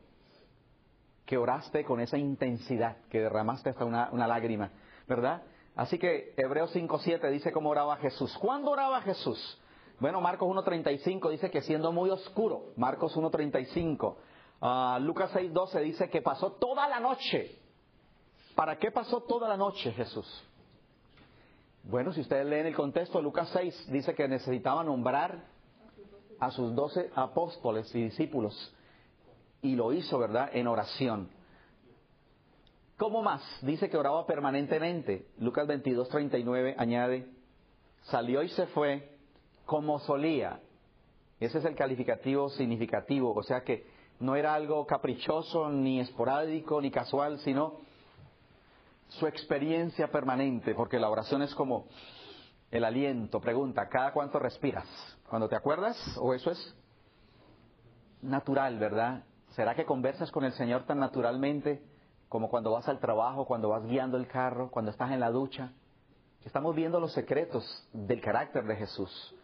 [1.25, 4.71] que oraste con esa intensidad, que derramaste hasta una, lágrima,
[5.07, 5.43] verdad?
[5.75, 8.35] Así que Hebreos 5.7 dice cómo oraba Jesús.
[8.39, 9.60] ¿Cuándo oraba Jesús?
[10.01, 12.73] Bueno, Marcos 1.35 dice que siendo muy oscuro.
[12.75, 14.15] Marcos 1.35.
[14.59, 17.59] Uh, Lucas 6.12 dice que pasó toda la noche.
[18.55, 20.25] ¿Para qué pasó toda la noche Jesús?
[21.83, 25.43] Bueno, si ustedes leen el contexto, Lucas 6 dice que necesitaba nombrar
[26.39, 28.75] a sus doce apóstoles y discípulos.
[29.61, 31.29] Y lo hizo, ¿verdad?, en oración.
[32.97, 33.43] ¿Cómo más?
[33.61, 35.27] Dice que oraba permanentemente.
[35.37, 37.29] Lucas 22, 39 añade,
[38.05, 39.10] salió y se fue
[39.65, 40.59] como solía.
[41.39, 43.85] Ese es el calificativo significativo, o sea que
[44.19, 47.77] no era algo caprichoso, ni esporádico, ni casual, sino
[49.07, 51.87] su experiencia permanente, porque la oración es como
[52.69, 53.41] el aliento.
[53.41, 54.87] Pregunta, ¿cada cuánto respiras?
[55.29, 55.97] ¿Cuando te acuerdas?
[56.19, 56.75] ¿O eso es
[58.21, 59.23] natural, verdad?
[59.55, 61.81] ¿Será que conversas con el Señor tan naturalmente
[62.31, 65.73] como cuando vas al trabajo, cuando vas guiando el carro, cuando estás en la ducha.
[66.45, 69.35] Estamos viendo los secretos del carácter de Jesús.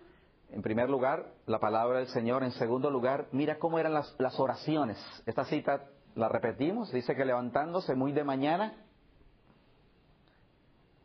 [0.51, 2.43] En primer lugar, la palabra del Señor.
[2.43, 4.97] En segundo lugar, mira cómo eran las, oraciones.
[5.25, 6.91] Esta cita la repetimos.
[6.91, 8.73] Dice que levantándose muy de mañana,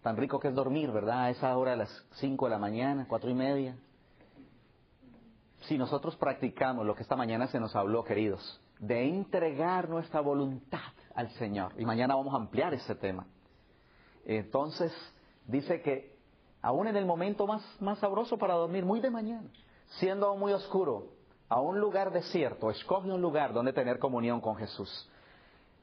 [0.03, 1.25] tan rico que es dormir, ¿verdad?
[1.25, 3.77] A esa hora, a las cinco de la mañana, cuatro y media.
[5.63, 10.93] Si nosotros practicamos lo que esta mañana se nos habló, queridos, de entregar nuestra voluntad
[11.15, 11.73] al Señor.
[11.79, 13.27] Y mañana vamos a ampliar ese tema.
[14.25, 14.93] Entonces,
[15.47, 16.12] dice que
[16.63, 17.63] aún en el momento más,
[17.99, 19.49] sabroso para dormir, muy de mañana,
[19.99, 21.09] siendo muy oscuro,
[21.49, 25.11] a un lugar desierto, escoge un lugar donde tener comunión con Jesús.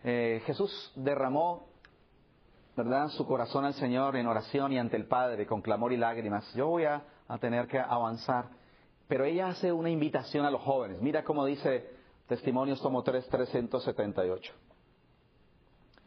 [0.04, 1.68] Eh, Jesús derramó,
[2.76, 6.52] ¿verdad?, su corazón al Señor en oración y ante el Padre, con clamor y lágrimas.
[6.56, 8.46] Yo voy a, a tener que avanzar.
[9.08, 11.02] Pero ella hace una invitación a los jóvenes.
[11.02, 11.90] Mira cómo dice
[12.28, 14.54] Testimonios tomo 3, 378.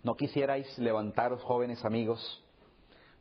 [0.04, 2.44] ¿No quisierais levantaros, jóvenes amigos,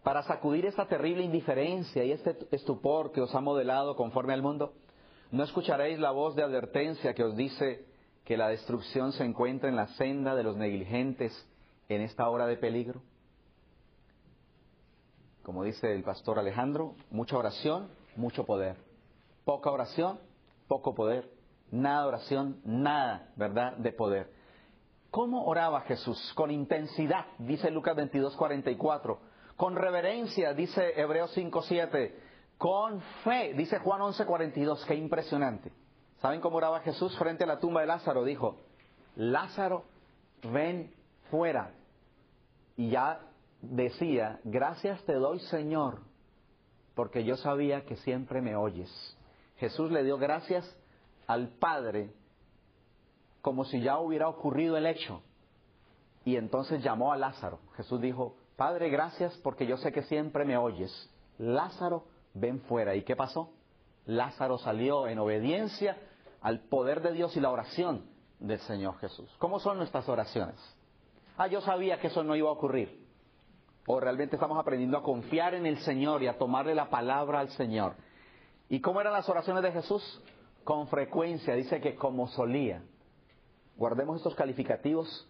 [0.04, 4.74] para sacudir esta terrible indiferencia y este estupor que os ha modelado conforme al mundo?
[5.32, 7.86] ¿No escucharéis la voz de advertencia que os dice
[8.26, 11.32] que la destrucción se encuentra en la senda de los negligentes
[11.90, 13.02] en esta hora de peligro?
[15.44, 18.78] Como dice el pastor Alejandro, mucha oración, mucho poder.
[19.46, 20.20] Poca oración,
[20.68, 21.32] poco poder.
[21.72, 24.32] Nada oración, nada, ¿verdad?, de poder.
[25.10, 26.34] ¿Cómo oraba Jesús?
[26.36, 29.31] Con intensidad, dice Lucas 22, 44.
[29.62, 32.19] Con reverencia, dice Hebreos 5, 7.
[32.58, 34.86] Con fe, dice Juan 11, 42.
[34.88, 35.71] Qué impresionante.
[36.19, 38.24] ¿Saben cómo oraba Jesús frente a la tumba de Lázaro?
[38.24, 38.58] Dijo,
[39.15, 39.84] Lázaro,
[40.52, 40.91] ven
[41.30, 41.76] fuera.
[42.76, 43.19] Y ya
[43.62, 46.00] decía, gracias te doy Señor,
[46.95, 48.89] porque yo sabía que siempre me oyes.
[49.58, 50.65] Jesús le dio gracias
[51.28, 52.10] al Padre
[53.43, 55.21] como si ya hubiera ocurrido el hecho.
[56.26, 57.60] Y entonces llamó a Lázaro.
[57.76, 61.10] Jesús dijo, Padre, gracias porque yo sé que siempre me oyes.
[61.39, 62.04] Lázaro,
[62.36, 62.93] ven fuera.
[62.93, 63.50] ¿Y qué pasó?
[64.06, 65.97] Lázaro salió en obediencia
[66.41, 68.06] al poder de Dios y la oración
[68.38, 69.36] del Señor Jesús.
[69.39, 70.58] ¿Cómo son nuestras oraciones?
[71.39, 73.04] Ah, yo sabía que eso no iba a ocurrir.
[73.88, 77.50] O realmente estamos aprendiendo a confiar en el Señor y a tomarle la palabra al
[77.50, 77.95] Señor.
[78.69, 80.21] ¿Y cómo eran las oraciones de Jesús?
[80.63, 82.84] con frecuencia, dice que como solía.
[83.76, 85.28] Guardemos estos calificativos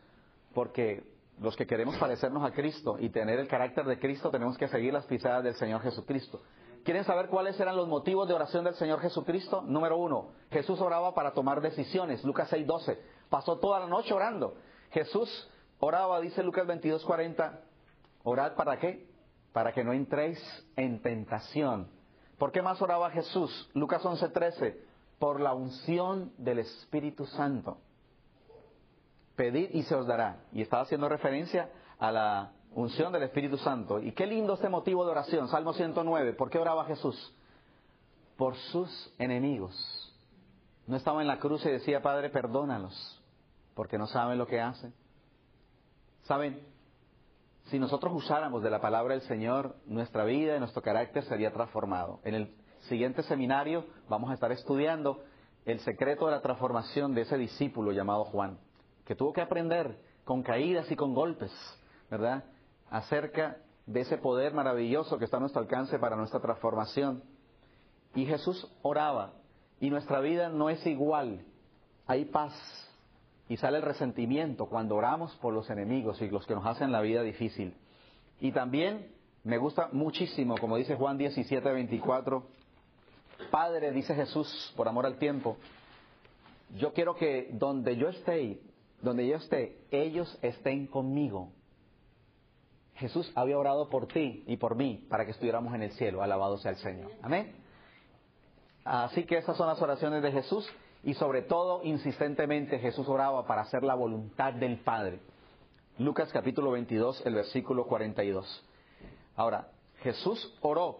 [0.54, 1.11] porque
[1.41, 4.93] los que queremos parecernos a Cristo y tener el carácter de Cristo tenemos que seguir
[4.93, 6.39] las pisadas del Señor Jesucristo.
[6.84, 9.63] ¿Quieren saber cuáles eran los motivos de oración del Señor Jesucristo?
[9.63, 12.23] Número uno, Jesús oraba para tomar decisiones.
[12.23, 12.99] Lucas 6:12.
[13.30, 14.56] Pasó toda la noche orando.
[14.91, 15.49] Jesús
[15.80, 17.60] oraba, dice Lucas 22:40.
[18.23, 19.08] ¿Orad para qué?
[19.51, 20.39] Para que no entréis
[20.75, 21.89] en tentación.
[22.38, 23.69] ¿Por qué más oraba Jesús?
[23.73, 24.77] Lucas 11:13.
[25.17, 27.77] Por la unción del Espíritu Santo.
[29.41, 30.43] Pedid y se os dará.
[30.51, 33.99] Y estaba haciendo referencia a la unción del Espíritu Santo.
[33.99, 35.47] Y qué lindo este motivo de oración.
[35.47, 36.34] Salmo 109.
[36.34, 37.36] ¿Por qué oraba Jesús?
[38.38, 40.15] Por sus enemigos.
[40.86, 43.19] No estaba en la cruz y decía, Padre, perdónalos,
[43.73, 44.93] porque no saben lo que hacen.
[46.21, 46.62] Saben,
[47.65, 52.19] si nosotros usáramos de la palabra del Señor, nuestra vida y nuestro carácter sería transformado.
[52.25, 55.23] En el siguiente seminario vamos a estar estudiando
[55.65, 58.60] el secreto de la transformación de ese discípulo llamado Juan,
[59.06, 61.52] que tuvo que aprender con caídas y con golpes,
[62.10, 62.44] ¿verdad?
[62.92, 67.24] acerca de ese poder maravilloso que está a nuestro alcance para nuestra transformación.
[68.14, 69.34] Y Jesús oraba,
[69.80, 71.44] y nuestra vida no es igual.
[72.06, 72.54] Hay paz,
[73.50, 77.02] y sale el resentimiento cuando oramos por los enemigos y los que nos hacen la
[77.02, 77.74] vida difícil.
[78.40, 79.08] Y también
[79.44, 82.44] me gusta muchísimo, como dice Juan 17, 24,
[83.50, 85.58] Padre, dice Jesús, por amor al tiempo,
[86.78, 88.60] yo quiero que donde yo esté,
[89.02, 91.52] donde yo esté, ellos estén conmigo.
[92.96, 96.22] Jesús había orado por ti y por mí para que estuviéramos en el cielo.
[96.22, 97.12] Alabado sea el Señor.
[97.22, 97.56] Amén.
[98.84, 100.70] Así que esas son las oraciones de Jesús
[101.04, 105.20] y sobre todo insistentemente Jesús oraba para hacer la voluntad del Padre.
[105.98, 108.66] Lucas capítulo 22, el versículo 42.
[109.36, 109.68] Ahora,
[110.02, 110.98] Jesús oró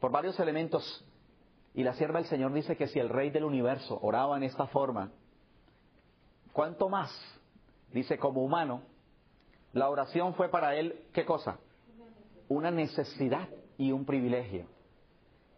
[0.00, 1.04] por varios elementos
[1.74, 4.66] y la sierva del Señor dice que si el Rey del universo oraba en esta
[4.68, 5.10] forma,
[6.52, 7.10] ¿cuánto más?
[7.92, 8.82] Dice como humano,
[9.72, 11.58] la oración fue para él, ¿qué cosa?
[12.48, 14.66] Una necesidad y un privilegio.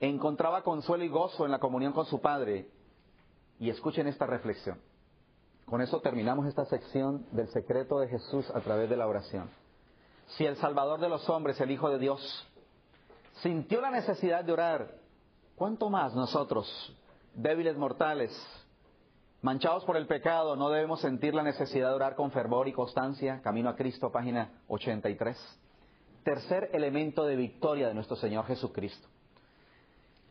[0.01, 2.69] Encontraba consuelo y gozo en la comunión con su Padre.
[3.59, 4.81] Y escuchen esta reflexión.
[5.67, 9.51] Con eso terminamos esta sección del secreto de Jesús a través de la oración.
[10.37, 12.49] Si el Salvador de los hombres, el Hijo de Dios,
[13.43, 14.95] sintió la necesidad de orar,
[15.57, 16.97] ¿cuánto más nosotros,
[17.35, 18.31] débiles mortales,
[19.43, 23.41] Manchados por el pecado, no debemos sentir la necesidad de orar con fervor y constancia.
[23.41, 25.59] Camino a Cristo, página 83.
[26.23, 29.09] Tercer elemento de victoria de nuestro Señor Jesucristo.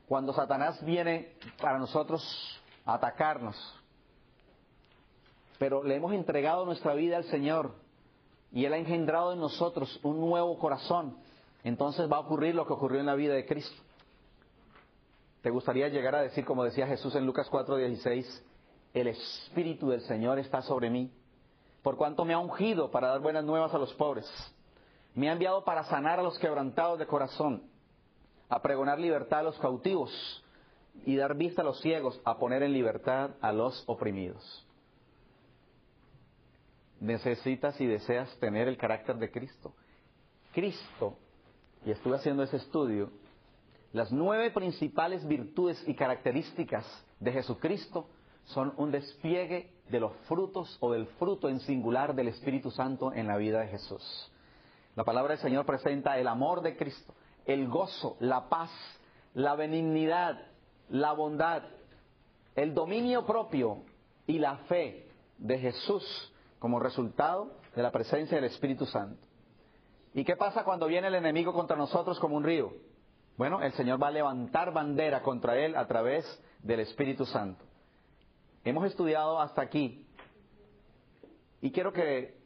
[0.08, 2.22] Cuando Satanás viene para nosotros
[2.86, 3.56] a atacarnos,
[5.58, 7.74] pero le hemos entregado nuestra vida al Señor
[8.52, 11.18] y Él ha engendrado en nosotros un nuevo corazón,
[11.64, 13.82] entonces va a ocurrir lo que ocurrió en la vida de Cristo.
[15.42, 18.44] ¿Te gustaría llegar a decir, como decía Jesús en Lucas 4:16,
[18.94, 21.12] el Espíritu del Señor está sobre mí,
[21.82, 24.26] por cuanto me ha ungido para dar buenas nuevas a los pobres.
[25.16, 27.64] Me ha enviado para sanar a los quebrantados de corazón,
[28.50, 30.44] a pregonar libertad a los cautivos
[31.06, 34.66] y dar vista a los ciegos, a poner en libertad a los oprimidos.
[37.00, 39.74] Necesitas y deseas tener el carácter de Cristo.
[40.54, 41.18] Cristo,
[41.86, 43.12] y estuve haciendo ese estudio,
[43.94, 46.86] las nueve principales virtudes y características
[47.20, 48.08] de Jesucristo
[48.50, 53.28] son un despliegue de los frutos o del fruto en singular del Espíritu Santo en
[53.28, 54.32] la vida de Jesús.
[54.96, 57.14] La palabra del Señor presenta el amor de Cristo,
[57.46, 58.72] el gozo, la paz,
[59.34, 60.48] la benignidad,
[60.90, 61.64] la bondad,
[62.56, 63.84] el dominio propio
[64.26, 65.08] y la fe
[65.38, 69.26] de Jesús como resultado de la presencia del Espíritu Santo.
[70.14, 72.74] ¿Y qué pasa cuando viene el enemigo contra nosotros como un río?
[73.38, 76.26] Bueno, el Señor va a levantar bandera contra él a través
[76.64, 77.69] del Espíritu Santo.
[78.64, 80.06] Hemos estudiado hasta aquí
[81.62, 82.38] y quiero que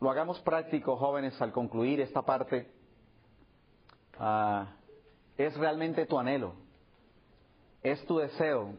[0.00, 2.70] lo hagamos práctico, jóvenes, al concluir esta parte.
[4.18, 4.74] Ah,
[5.38, 6.54] es realmente tu anhelo,
[7.82, 8.74] es tu deseo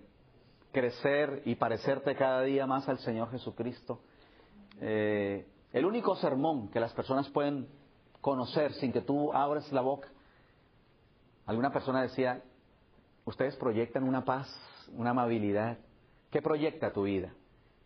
[0.72, 4.00] crecer y parecerte cada día más al Señor Jesucristo.
[4.80, 7.68] Eh, el único sermón que las personas pueden
[8.22, 10.08] conocer sin que tú abres la boca.
[11.48, 12.44] Alguna persona decía,
[13.26, 14.48] ustedes proyectan una paz,
[14.94, 15.78] una amabilidad,
[16.32, 17.34] ¿Qué proyecta tu vida?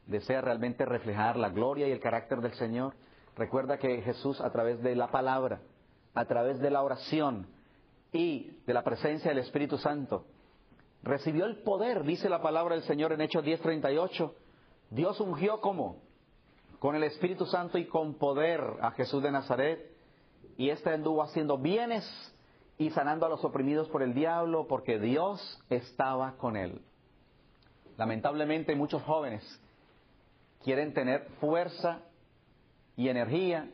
[0.07, 2.95] ¿Desea realmente reflejar la gloria y el carácter del Señor?
[3.35, 5.61] Recuerda que Jesús a través de la palabra,
[6.13, 7.47] a través de la oración
[8.11, 10.25] y de la presencia del Espíritu Santo,
[11.03, 14.33] recibió el poder, dice la palabra del Señor en Hechos 10:38.
[14.89, 16.01] Dios ungió como?
[16.79, 19.95] Con el Espíritu Santo y con poder a Jesús de Nazaret.
[20.57, 22.03] Y éste anduvo haciendo bienes
[22.77, 26.81] y sanando a los oprimidos por el diablo porque Dios estaba con él.
[28.01, 29.43] Lamentablemente muchos jóvenes
[30.63, 31.99] quieren tener fuerza
[32.97, 33.69] y energía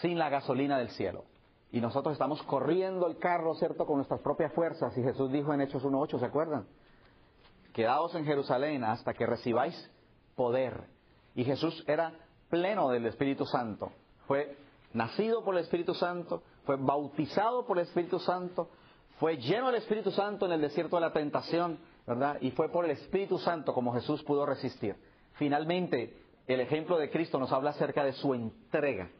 [0.00, 1.22] sin la gasolina del cielo.
[1.70, 4.98] Y nosotros estamos corriendo el carro, ¿cierto?, con nuestras propias fuerzas.
[4.98, 6.66] Y Jesús dijo en Hechos 1.8, ¿se acuerdan?
[7.72, 9.88] Quedaos en Jerusalén hasta que recibáis
[10.34, 10.82] poder.
[11.36, 12.14] Y Jesús era
[12.50, 13.92] pleno del Espíritu Santo.
[14.26, 14.56] Fue
[14.92, 18.70] nacido por el Espíritu Santo, fue bautizado por el Espíritu Santo,
[19.20, 21.78] fue lleno del Espíritu Santo en el desierto de la tentación,
[22.08, 22.38] ¿verdad?
[22.40, 24.96] Y fue por el Espíritu Santo como Jesús pudo resistir.
[25.34, 26.14] Finalmente,
[26.46, 29.10] el ejemplo de Cristo nos habla acerca de su entrega.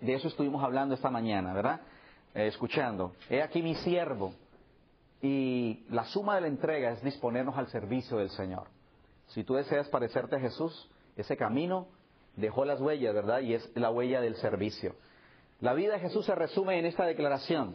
[0.00, 1.80] De eso estuvimos hablando esta mañana, ¿verdad?
[2.32, 3.12] Eh, escuchando.
[3.28, 4.32] He aquí mi siervo.
[5.20, 8.68] Y la suma de la entrega es disponernos al servicio del Señor.
[9.26, 11.88] Si tú deseas parecerte a Jesús, ese camino
[12.36, 13.40] dejó las huellas, ¿verdad?
[13.40, 14.94] Y es la huella del servicio.
[15.60, 17.74] La vida de Jesús se resume en esta declaración.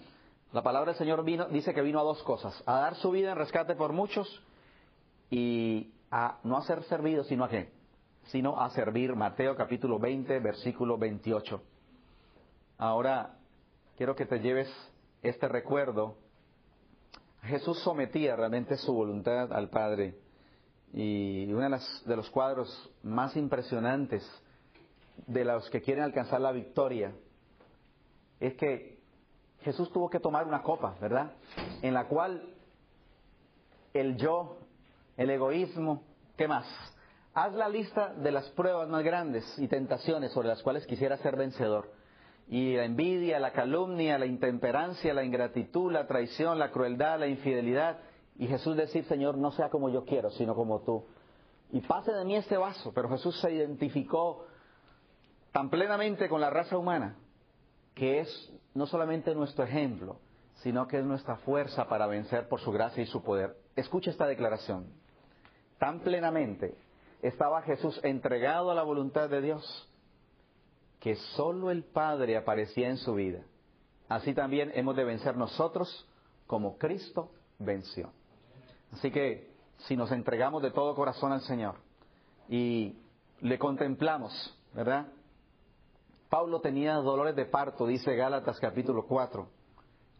[0.55, 3.33] La palabra del Señor vino, dice que vino a dos cosas, a dar su vida
[3.33, 4.41] en rescate por muchos
[5.29, 7.73] y a no a ser servido, sino a qué?
[8.27, 9.13] Sino a servir.
[9.17, 11.61] Mateo capítulo 20, versículo 28.
[12.77, 13.35] Ahora,
[13.97, 14.69] quiero que te lleves
[15.21, 16.15] este recuerdo.
[17.41, 20.15] Jesús sometía realmente su voluntad al Padre.
[20.93, 24.25] Y uno de, de los cuadros más impresionantes
[25.27, 27.13] de los que quieren alcanzar la victoria
[28.39, 28.94] es que
[29.65, 31.31] Jesús tuvo que tomar una copa, ¿verdad?
[31.81, 32.53] En la cual
[33.95, 34.59] el yo,
[35.17, 36.03] el egoísmo,
[36.37, 36.67] ¿qué más?
[37.33, 41.35] Haz la lista de las pruebas más grandes y tentaciones sobre las cuales quisiera ser
[41.35, 41.91] vencedor.
[42.47, 47.97] Y la envidia, la calumnia, la intemperancia, la ingratitud, la traición, la crueldad, la infidelidad.
[48.37, 51.07] Y Jesús decir, Señor, no sea como yo quiero, sino como tú.
[51.71, 52.93] Y pase de mí este vaso.
[52.93, 54.45] Pero Jesús se identificó
[55.51, 57.15] tan plenamente con la raza humana
[57.95, 60.19] que es no solamente nuestro ejemplo,
[60.55, 63.55] sino que es nuestra fuerza para vencer por su gracia y su poder.
[63.75, 64.87] Escucha esta declaración.
[65.79, 66.75] Tan plenamente
[67.21, 69.89] estaba Jesús entregado a la voluntad de Dios
[70.99, 73.43] que solo el Padre aparecía en su vida.
[74.09, 76.07] Así también hemos de vencer nosotros
[76.47, 78.11] como Cristo venció.
[78.93, 79.51] Así que
[79.87, 81.75] si nos entregamos de todo corazón al Señor
[82.49, 82.97] y
[83.41, 85.07] le contemplamos, ¿verdad?
[86.35, 89.47] Pablo tenía dolores de parto, dice Gálatas capítulo 4,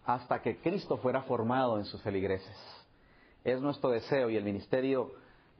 [0.06, 2.56] hasta que Cristo fuera formado en sus feligreses.
[3.44, 5.12] Es nuestro deseo y el ministerio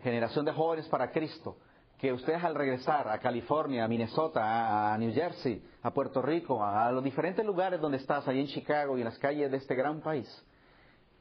[0.02, 1.58] Generación de Jóvenes para Cristo,
[1.98, 6.90] que ustedes al regresar a California, a Minnesota, a New Jersey, a Puerto Rico, a
[6.90, 10.00] los diferentes lugares donde estás, ahí en Chicago y en las calles de este gran
[10.00, 10.30] país,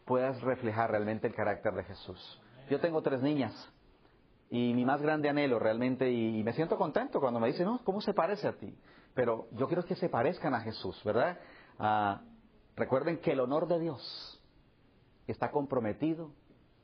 [0.04, 2.40] puedas reflejar realmente el carácter de Jesús.
[2.70, 3.52] Yo tengo tres niñas
[4.48, 8.14] y mi más grande anhelo realmente, y, me siento contento cuando me dicen, ¿cómo se
[8.14, 8.72] parece a ti?
[9.14, 11.38] Pero yo quiero que se parezcan a Jesús, ¿verdad?
[11.78, 12.22] Ah,
[12.76, 14.42] recuerden que el honor de Dios
[15.26, 16.30] está comprometido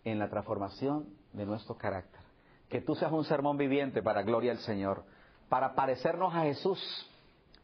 [0.05, 2.20] en la transformación de nuestro carácter.
[2.68, 5.05] Que tú seas un sermón viviente para gloria del Señor,
[5.49, 6.81] para parecernos a Jesús.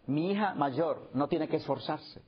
[0.06, 2.22] Mi hija mayor no tiene que esforzarse,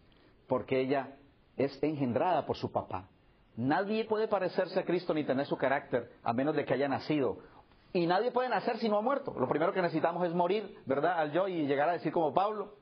[0.46, 1.16] porque ella
[1.56, 3.08] es engendrada por su papá.
[3.56, 7.38] Nadie puede parecerse a Cristo ni tener su carácter a menos de que haya nacido
[7.92, 9.34] y nadie puede nacer si no ha muerto.
[9.38, 11.18] Lo primero que necesitamos es morir, ¿verdad?
[11.18, 12.74] Al yo y llegar a decir como Pablo,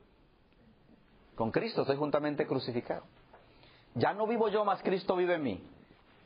[1.34, 3.04] con Cristo estoy juntamente crucificado.
[3.94, 5.64] Ya no vivo yo, más Cristo vive en mí.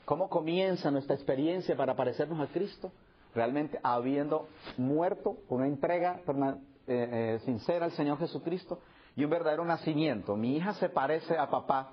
[0.05, 2.91] ¿Cómo comienza nuestra experiencia para parecernos a Cristo?
[3.35, 6.59] Realmente habiendo muerto una entrega eh,
[6.89, 8.81] eh, sincera al Señor Jesucristo
[9.15, 10.37] y un verdadero nacimiento.
[10.37, 11.93] Mi hija se parece a papá,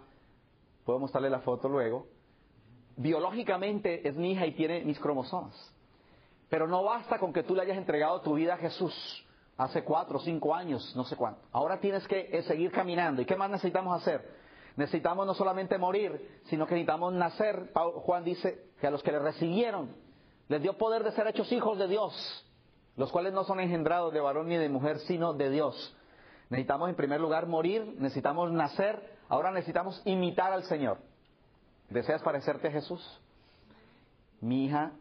[0.86, 2.08] puedo mostrarle la foto luego.
[2.96, 5.54] Biológicamente es mi hija y tiene mis cromosomas.
[6.50, 8.94] Pero no basta con que tú le hayas entregado tu vida a Jesús
[9.58, 11.42] hace cuatro o cinco años, no sé cuánto.
[11.52, 13.22] Ahora tienes que eh, seguir caminando.
[13.22, 14.24] ¿Y qué más necesitamos hacer?
[14.76, 17.72] Necesitamos no solamente morir, sino que necesitamos nacer.
[17.74, 19.96] Juan dice que a los que le recibieron
[20.48, 22.14] les dio poder de ser hechos hijos de Dios,
[22.96, 25.96] los cuales no son engendrados de varón ni de mujer, sino de Dios.
[26.50, 31.00] Necesitamos en primer lugar morir, necesitamos nacer, ahora necesitamos imitar al Señor.
[31.90, 33.22] ¿Deseas parecerte a Jesús?
[34.40, 34.92] Mi hija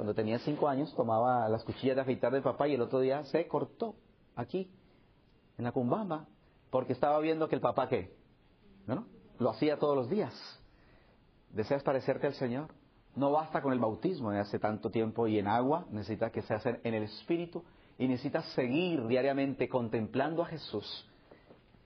[0.00, 3.22] cuando tenía cinco años, tomaba las cuchillas de afeitar del papá y el otro día
[3.24, 3.96] se cortó
[4.34, 4.70] aquí,
[5.58, 6.26] en la cumbamba,
[6.70, 8.16] porque estaba viendo que el papá, ¿qué?
[8.86, 9.04] ¿No?
[9.38, 10.32] Lo hacía todos los días.
[11.50, 12.68] ¿Deseas parecerte al Señor?
[13.14, 16.54] No basta con el bautismo de hace tanto tiempo y en agua, necesitas que se
[16.54, 17.62] haga en el Espíritu
[17.98, 21.06] y necesitas seguir diariamente contemplando a Jesús.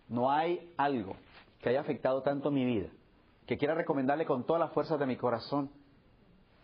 [0.08, 1.16] No hay algo
[1.60, 2.90] que haya afectado tanto mi vida
[3.44, 5.68] que quiera recomendarle con todas las fuerzas de mi corazón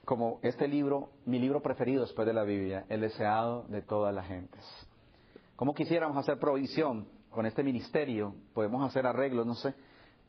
[0.04, 4.26] como este libro, mi libro preferido después de la Biblia, El deseado de todas las
[4.26, 4.60] gentes.
[5.56, 8.34] ¿Cómo quisiéramos hacer provisión con este ministerio?
[8.54, 9.74] Podemos hacer arreglos, no sé,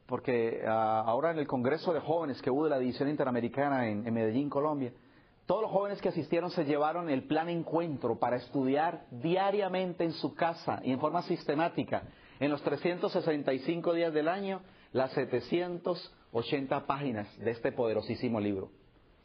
[0.06, 4.14] porque ah, ahora en el Congreso de Jóvenes que hubo de la División Interamericana en,
[4.14, 4.92] Medellín, Colombia,
[5.46, 10.36] Todos los jóvenes que asistieron se llevaron el plan encuentro para estudiar diariamente en su
[10.36, 12.04] casa y en forma sistemática,
[12.40, 14.62] en los 365 días del año,
[14.92, 18.70] las 780 páginas de este poderosísimo libro.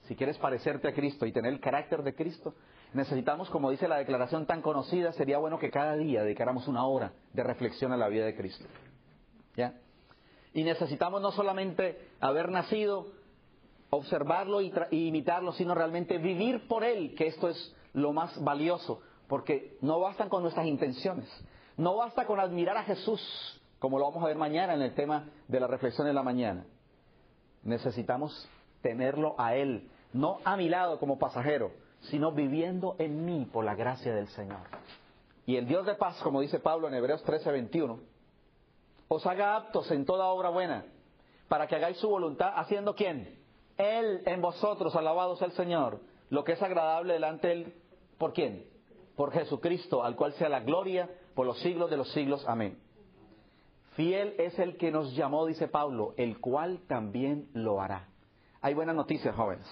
[0.06, 2.54] Si quieres parecerte a Cristo y tener el carácter de Cristo,
[2.92, 7.12] necesitamos, como dice la declaración tan conocida, sería bueno que cada día dedicáramos una hora
[7.32, 8.64] de reflexión a la vida de Cristo.
[9.56, 9.74] ¿Ya?
[10.54, 13.08] Y necesitamos no solamente haber nacido
[13.90, 19.76] observarlo y, imitarlo, sino realmente vivir por Él, que esto es lo más valioso, porque
[19.80, 21.28] no bastan con nuestras intenciones,
[21.76, 23.20] no basta con admirar a Jesús,
[23.78, 26.64] como lo vamos a ver mañana en el tema de la reflexión de la mañana.
[27.62, 28.48] Necesitamos
[28.82, 33.74] tenerlo a Él, no a mi lado como pasajero, sino viviendo en mí por la
[33.74, 34.60] gracia del Señor.
[35.44, 38.00] Y el Dios de paz, como dice Pablo en Hebreos 13:21,
[39.08, 40.84] os haga aptos en toda obra buena,
[41.48, 43.38] para que hagáis su voluntad, haciendo quién?
[43.76, 46.00] Él en vosotros, alabados el Señor,
[46.30, 47.74] lo que es agradable delante de Él,
[48.18, 48.66] ¿por quién?
[49.16, 52.44] Por Jesucristo, al cual sea la gloria por los siglos de los siglos.
[52.48, 52.78] Amén.
[53.94, 58.08] Fiel es el que nos llamó, dice Pablo, el cual también lo hará.
[58.60, 59.66] Hay buenas noticias, jóvenes.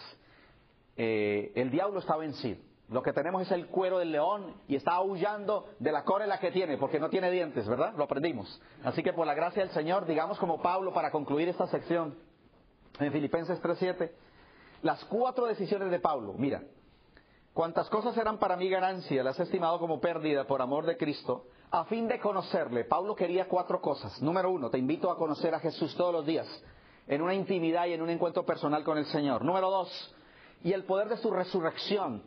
[0.96, 2.58] Eh, el diablo está vencido.
[2.90, 6.50] Lo que tenemos es el cuero del león y está aullando de la la que
[6.50, 7.94] tiene, porque no tiene dientes, ¿verdad?
[7.96, 8.60] Lo aprendimos.
[8.84, 12.14] Así que por la gracia del Señor, digamos como Pablo para concluir esta sección,
[13.00, 14.10] en Filipenses 3.7,
[14.82, 16.34] las cuatro decisiones de Pablo.
[16.36, 16.62] Mira,
[17.54, 21.46] cuantas cosas eran para mí ganancia, las he estimado como pérdida por amor de Cristo,
[21.70, 22.84] a fin de conocerle.
[22.84, 24.20] Pablo quería cuatro cosas.
[24.20, 26.46] Número uno, te invito a conocer a Jesús todos los días,
[27.06, 29.42] en una intimidad y en un encuentro personal con el Señor.
[29.42, 30.14] Número dos,
[30.64, 32.22] y el poder de su resurrección.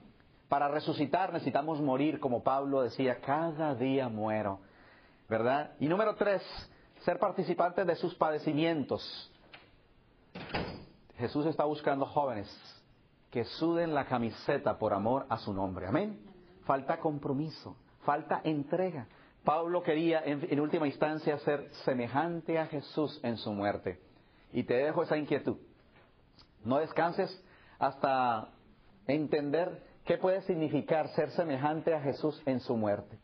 [0.48, 4.60] Para resucitar necesitamos morir, como Pablo decía, cada día muero.
[5.28, 5.72] ¿Verdad?
[5.80, 6.42] Y número tres,
[7.04, 9.04] ser participantes de sus padecimientos.
[11.18, 12.48] Jesús está buscando jóvenes
[13.32, 15.88] que suden la camiseta por amor a su nombre.
[15.88, 16.20] Amén.
[16.66, 17.76] Falta compromiso,
[18.06, 19.08] falta entrega.
[19.44, 24.00] Pablo quería en, última instancia ser semejante a Jesús en su muerte.
[24.54, 25.58] Y te dejo esa inquietud.
[26.64, 27.44] No descanses
[27.80, 28.50] hasta
[29.08, 33.18] entender qué puede significar ser semejante a Jesús en su muerte.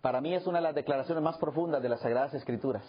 [0.00, 2.84] Para mí es una de las declaraciones más profundas de las Sagradas Escrituras.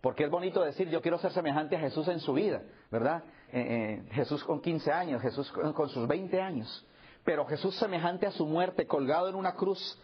[0.00, 3.24] Porque es bonito decir, yo quiero ser semejante a Jesús en su vida, ¿verdad?
[3.52, 6.86] Eh, eh, Jesús con 15 años, Jesús con, sus 20 años.
[7.24, 9.98] Pero Jesús semejante a su muerte, colgado en una cruz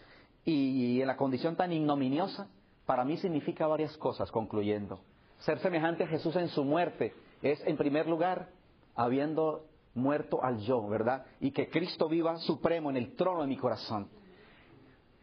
[0.44, 2.48] y, en la condición tan ignominiosa,
[2.86, 5.00] para mí significa varias cosas, concluyendo.
[5.38, 8.48] Ser semejante a Jesús en su muerte es, en primer lugar,
[8.96, 9.64] habiendo
[9.94, 11.24] muerto al yo, ¿verdad?
[11.40, 14.08] Y que Cristo viva supremo en el trono de mi corazón.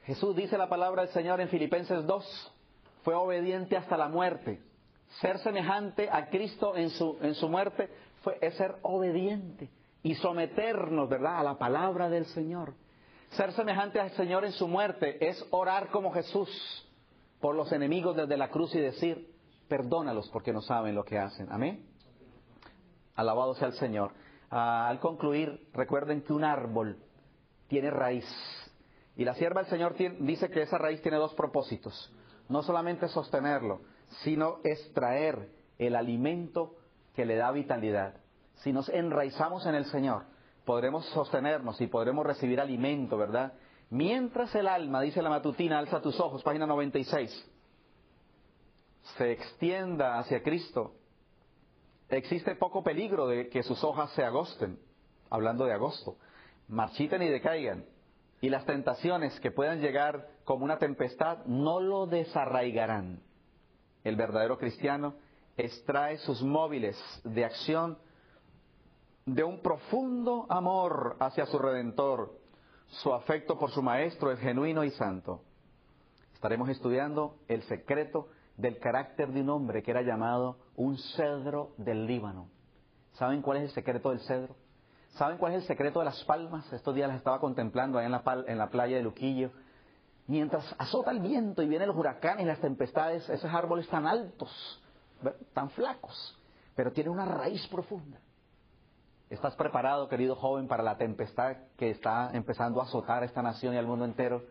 [0.04, 2.54] Jesús dice la palabra del Señor en Filipenses 2,
[3.04, 4.62] fue obediente hasta la muerte.
[5.20, 7.90] Ser semejante a Cristo en su, en su muerte
[8.24, 9.70] fue, es ser obediente
[10.04, 12.74] y someternos, ¿verdad?, a la palabra del Señor.
[13.32, 16.50] Ser semejante al Señor en su muerte es orar como Jesús
[17.40, 19.34] por los enemigos desde la cruz y decir,
[19.68, 21.48] perdónalos porque no saben lo que hacen.
[21.52, 21.86] Amén.
[23.16, 24.12] Alabado sea el Señor.
[24.52, 26.98] Ah, al concluir, recuerden que un árbol
[27.68, 28.28] tiene raíz.
[29.16, 32.14] Y la sierva del Señor dice que esa raíz tiene dos propósitos
[32.52, 33.82] no solamente sostenerlo,
[34.24, 35.50] sino extraer
[35.80, 36.76] el alimento
[37.16, 38.16] que le da vitalidad.
[38.56, 40.26] Si nos enraizamos en el Señor,
[40.66, 43.54] podremos sostenernos y podremos recibir alimento, ¿verdad?
[43.90, 47.52] Mientras el alma, dice la matutina, alza tus ojos, página 96,
[49.18, 50.94] se extienda hacia Cristo,
[52.18, 54.80] existe poco peligro de que sus hojas se agosten,
[55.30, 56.18] hablando de agosto,
[56.68, 57.86] marchiten y decaigan,
[58.42, 63.22] y las tentaciones que puedan llegar como una tempestad no lo desarraigarán.
[64.04, 65.14] El verdadero cristiano
[65.58, 67.98] extrae sus móviles de acción
[69.26, 72.40] de un profundo amor hacia su redentor.
[72.88, 75.44] Su afecto por su maestro es genuino y santo.
[76.34, 82.08] Estaremos estudiando el secreto del carácter de un hombre que era llamado un cedro del
[82.08, 82.50] Líbano.
[83.14, 84.56] ¿Saben cuál es el secreto del cedro?
[85.10, 86.74] ¿Saben cuál es el secreto de las palmas?
[86.74, 89.52] Estos días las estaba contemplando ahí en la, en la playa de Luquillo.
[90.26, 94.82] Mientras azota el viento y vienen los huracanes las tempestades, esos árboles tan altos,
[95.54, 96.40] tan flacos,
[96.76, 98.20] pero tienen una raíz profunda.
[99.30, 103.76] ¿Estás preparado, querido joven, para la tempestad que está empezando a azotar a esta nación
[103.76, 104.44] y al mundo entero?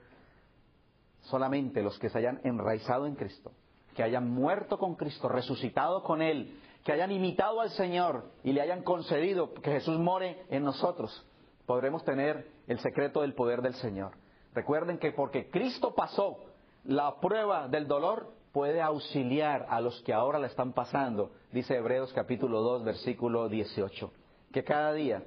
[1.23, 3.53] Solamente los que se hayan enraizado en Cristo,
[3.95, 8.61] que hayan muerto con Cristo, resucitado con Él, que hayan imitado al Señor y le
[8.61, 11.27] hayan concedido que Jesús more en nosotros,
[11.67, 14.13] podremos tener el secreto del poder del Señor.
[14.55, 16.39] Recuerden que porque Cristo pasó
[16.85, 22.13] la prueba del dolor, puede auxiliar a los que ahora la están pasando, dice Hebreos
[22.13, 24.11] capítulo 2, versículo 18.
[24.53, 25.23] Que cada día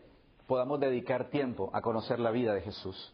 [0.48, 3.14] podamos dedicar tiempo a conocer la vida de Jesús.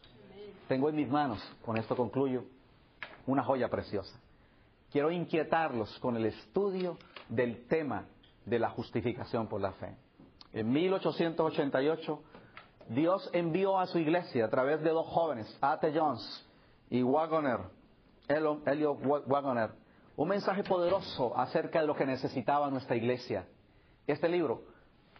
[0.66, 2.44] Tengo en mis manos, con esto concluyo,
[3.26, 4.18] una joya preciosa.
[4.90, 8.06] Quiero inquietarlos con el estudio del tema
[8.44, 9.94] de la justificación por la fe.
[10.52, 12.22] En 1888,
[12.88, 15.92] Dios envió a su iglesia a través de dos jóvenes, A.T.
[15.94, 16.44] Jones
[16.90, 17.60] y Wagoner,
[18.26, 19.70] Elliot Wagoner,
[20.16, 23.46] un mensaje poderoso acerca de lo que necesitaba nuestra iglesia.
[24.08, 24.64] Este libro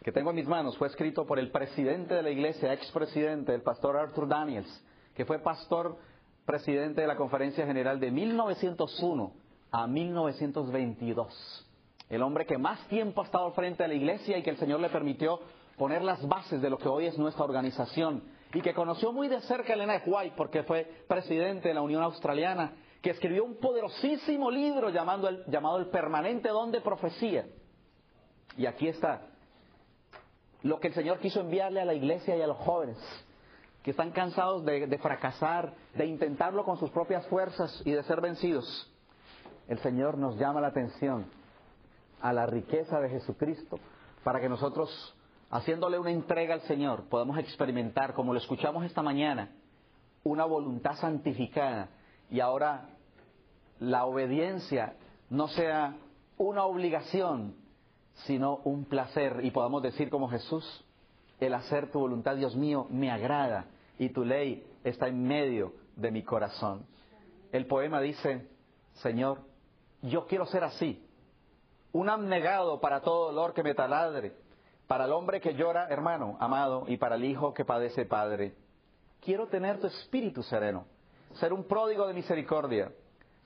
[0.03, 3.61] que tengo en mis manos fue escrito por el presidente de la iglesia, expresidente, el
[3.61, 4.83] pastor Arthur Daniels,
[5.15, 5.97] que fue pastor
[6.45, 9.40] presidente de la Conferencia General de 1901
[9.71, 11.67] a 1922.
[12.09, 14.57] El hombre que más tiempo ha estado al frente de la iglesia y que el
[14.57, 15.39] Señor le permitió
[15.77, 19.39] poner las bases de lo que hoy es nuestra organización y que conoció muy de
[19.41, 24.51] cerca a Elena White porque fue presidente de la Unión Australiana, que escribió un poderosísimo
[24.51, 27.45] libro llamado el, llamado el Permanente Don de Profecía.
[28.57, 29.21] Y aquí está
[30.63, 32.97] lo que el Señor quiso enviarle a la iglesia y a los jóvenes
[33.83, 38.90] que están cansados de, fracasar, de intentarlo con sus propias fuerzas y de ser vencidos.
[39.71, 41.27] El Señor nos llama la atención
[42.19, 43.79] a la riqueza de Jesucristo
[44.21, 45.15] para que nosotros,
[45.49, 49.49] haciéndole una entrega al Señor, podamos experimentar, como lo escuchamos esta mañana,
[50.25, 51.87] una voluntad santificada
[52.29, 52.89] y ahora
[53.79, 54.97] la obediencia
[55.29, 55.95] no sea
[56.37, 57.55] una obligación,
[58.25, 60.83] sino un placer y podamos decir como Jesús,
[61.39, 63.67] el hacer tu voluntad, Dios mío, me agrada
[63.97, 66.85] y tu ley está en medio de mi corazón.
[67.53, 68.49] El poema dice,
[68.95, 69.49] Señor,
[70.01, 71.05] yo quiero ser así,
[71.91, 74.33] un abnegado para todo dolor que me taladre,
[74.87, 78.55] para el hombre que llora, hermano, amado, y para el hijo que padece, padre.
[79.21, 80.85] Quiero tener tu espíritu sereno,
[81.35, 82.91] ser un pródigo de misericordia,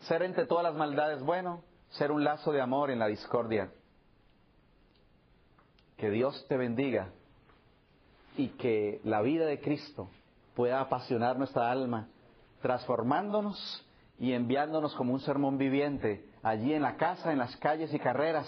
[0.02, 3.72] ser entre todas las maldades bueno, ser un lazo de amor en la discordia.
[5.98, 7.10] Que Dios te bendiga
[8.38, 10.10] y que la vida de Cristo
[10.56, 12.08] pueda apasionar nuestra alma,
[12.62, 13.86] transformándonos
[14.20, 18.48] y enviándonos como un sermón viviente allí en la casa, en las calles y carreras,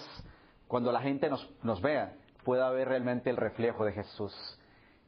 [0.67, 4.33] cuando la gente nos, vea, pueda ver realmente el reflejo de Jesús.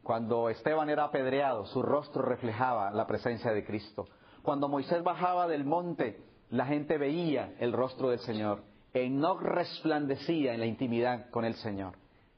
[0.01, 4.07] Cuando Esteban era apedreado, su rostro reflejaba la presencia de Cristo.
[4.41, 6.19] Cuando Moisés bajaba del monte,
[6.49, 8.63] la gente veía el rostro del Señor.
[8.93, 11.93] Enoch resplandecía en la intimidad con el Señor.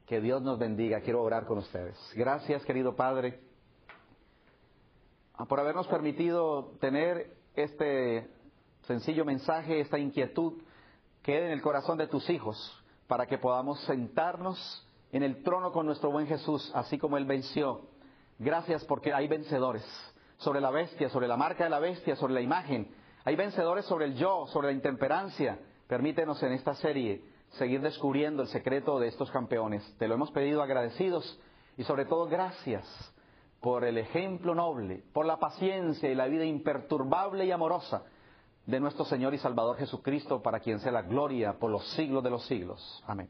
[0.06, 1.00] Que Dios nos bendiga.
[1.00, 1.98] Quiero orar con ustedes.
[2.14, 3.40] Gracias, querido Padre,
[5.48, 8.28] por habernos permitido tener este
[8.92, 10.62] sencillo mensaje, esta inquietud,
[11.24, 12.58] quede en el corazón de tus hijos,
[13.08, 17.84] para que podamos sentarnos en el trono con nuestro buen Jesús, así como Él venció.
[18.38, 19.84] Gracias porque hay vencedores
[20.38, 22.94] sobre la bestia, sobre la marca de la bestia, sobre la imagen.
[23.24, 25.60] Hay vencedores sobre el yo, sobre la intemperancia.
[25.88, 29.84] Permítenos en esta serie seguir descubriendo el secreto de estos campeones.
[30.00, 31.40] Te lo hemos pedido agradecidos
[31.78, 32.86] y sobre todo gracias
[33.62, 38.04] por el ejemplo noble, por la paciencia y la vida imperturbable y amorosa
[38.66, 42.30] de nuestro Señor y Salvador Jesucristo, para quien sea la gloria por los siglos de
[42.30, 43.04] los siglos.
[43.08, 43.30] Amén.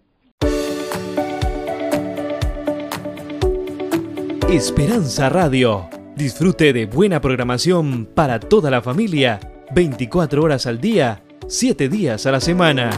[4.50, 5.90] Esperanza Radio.
[6.16, 9.40] Disfrute de buena programación para toda la familia,
[9.74, 12.90] 24 horas al día, 7 días a la semana.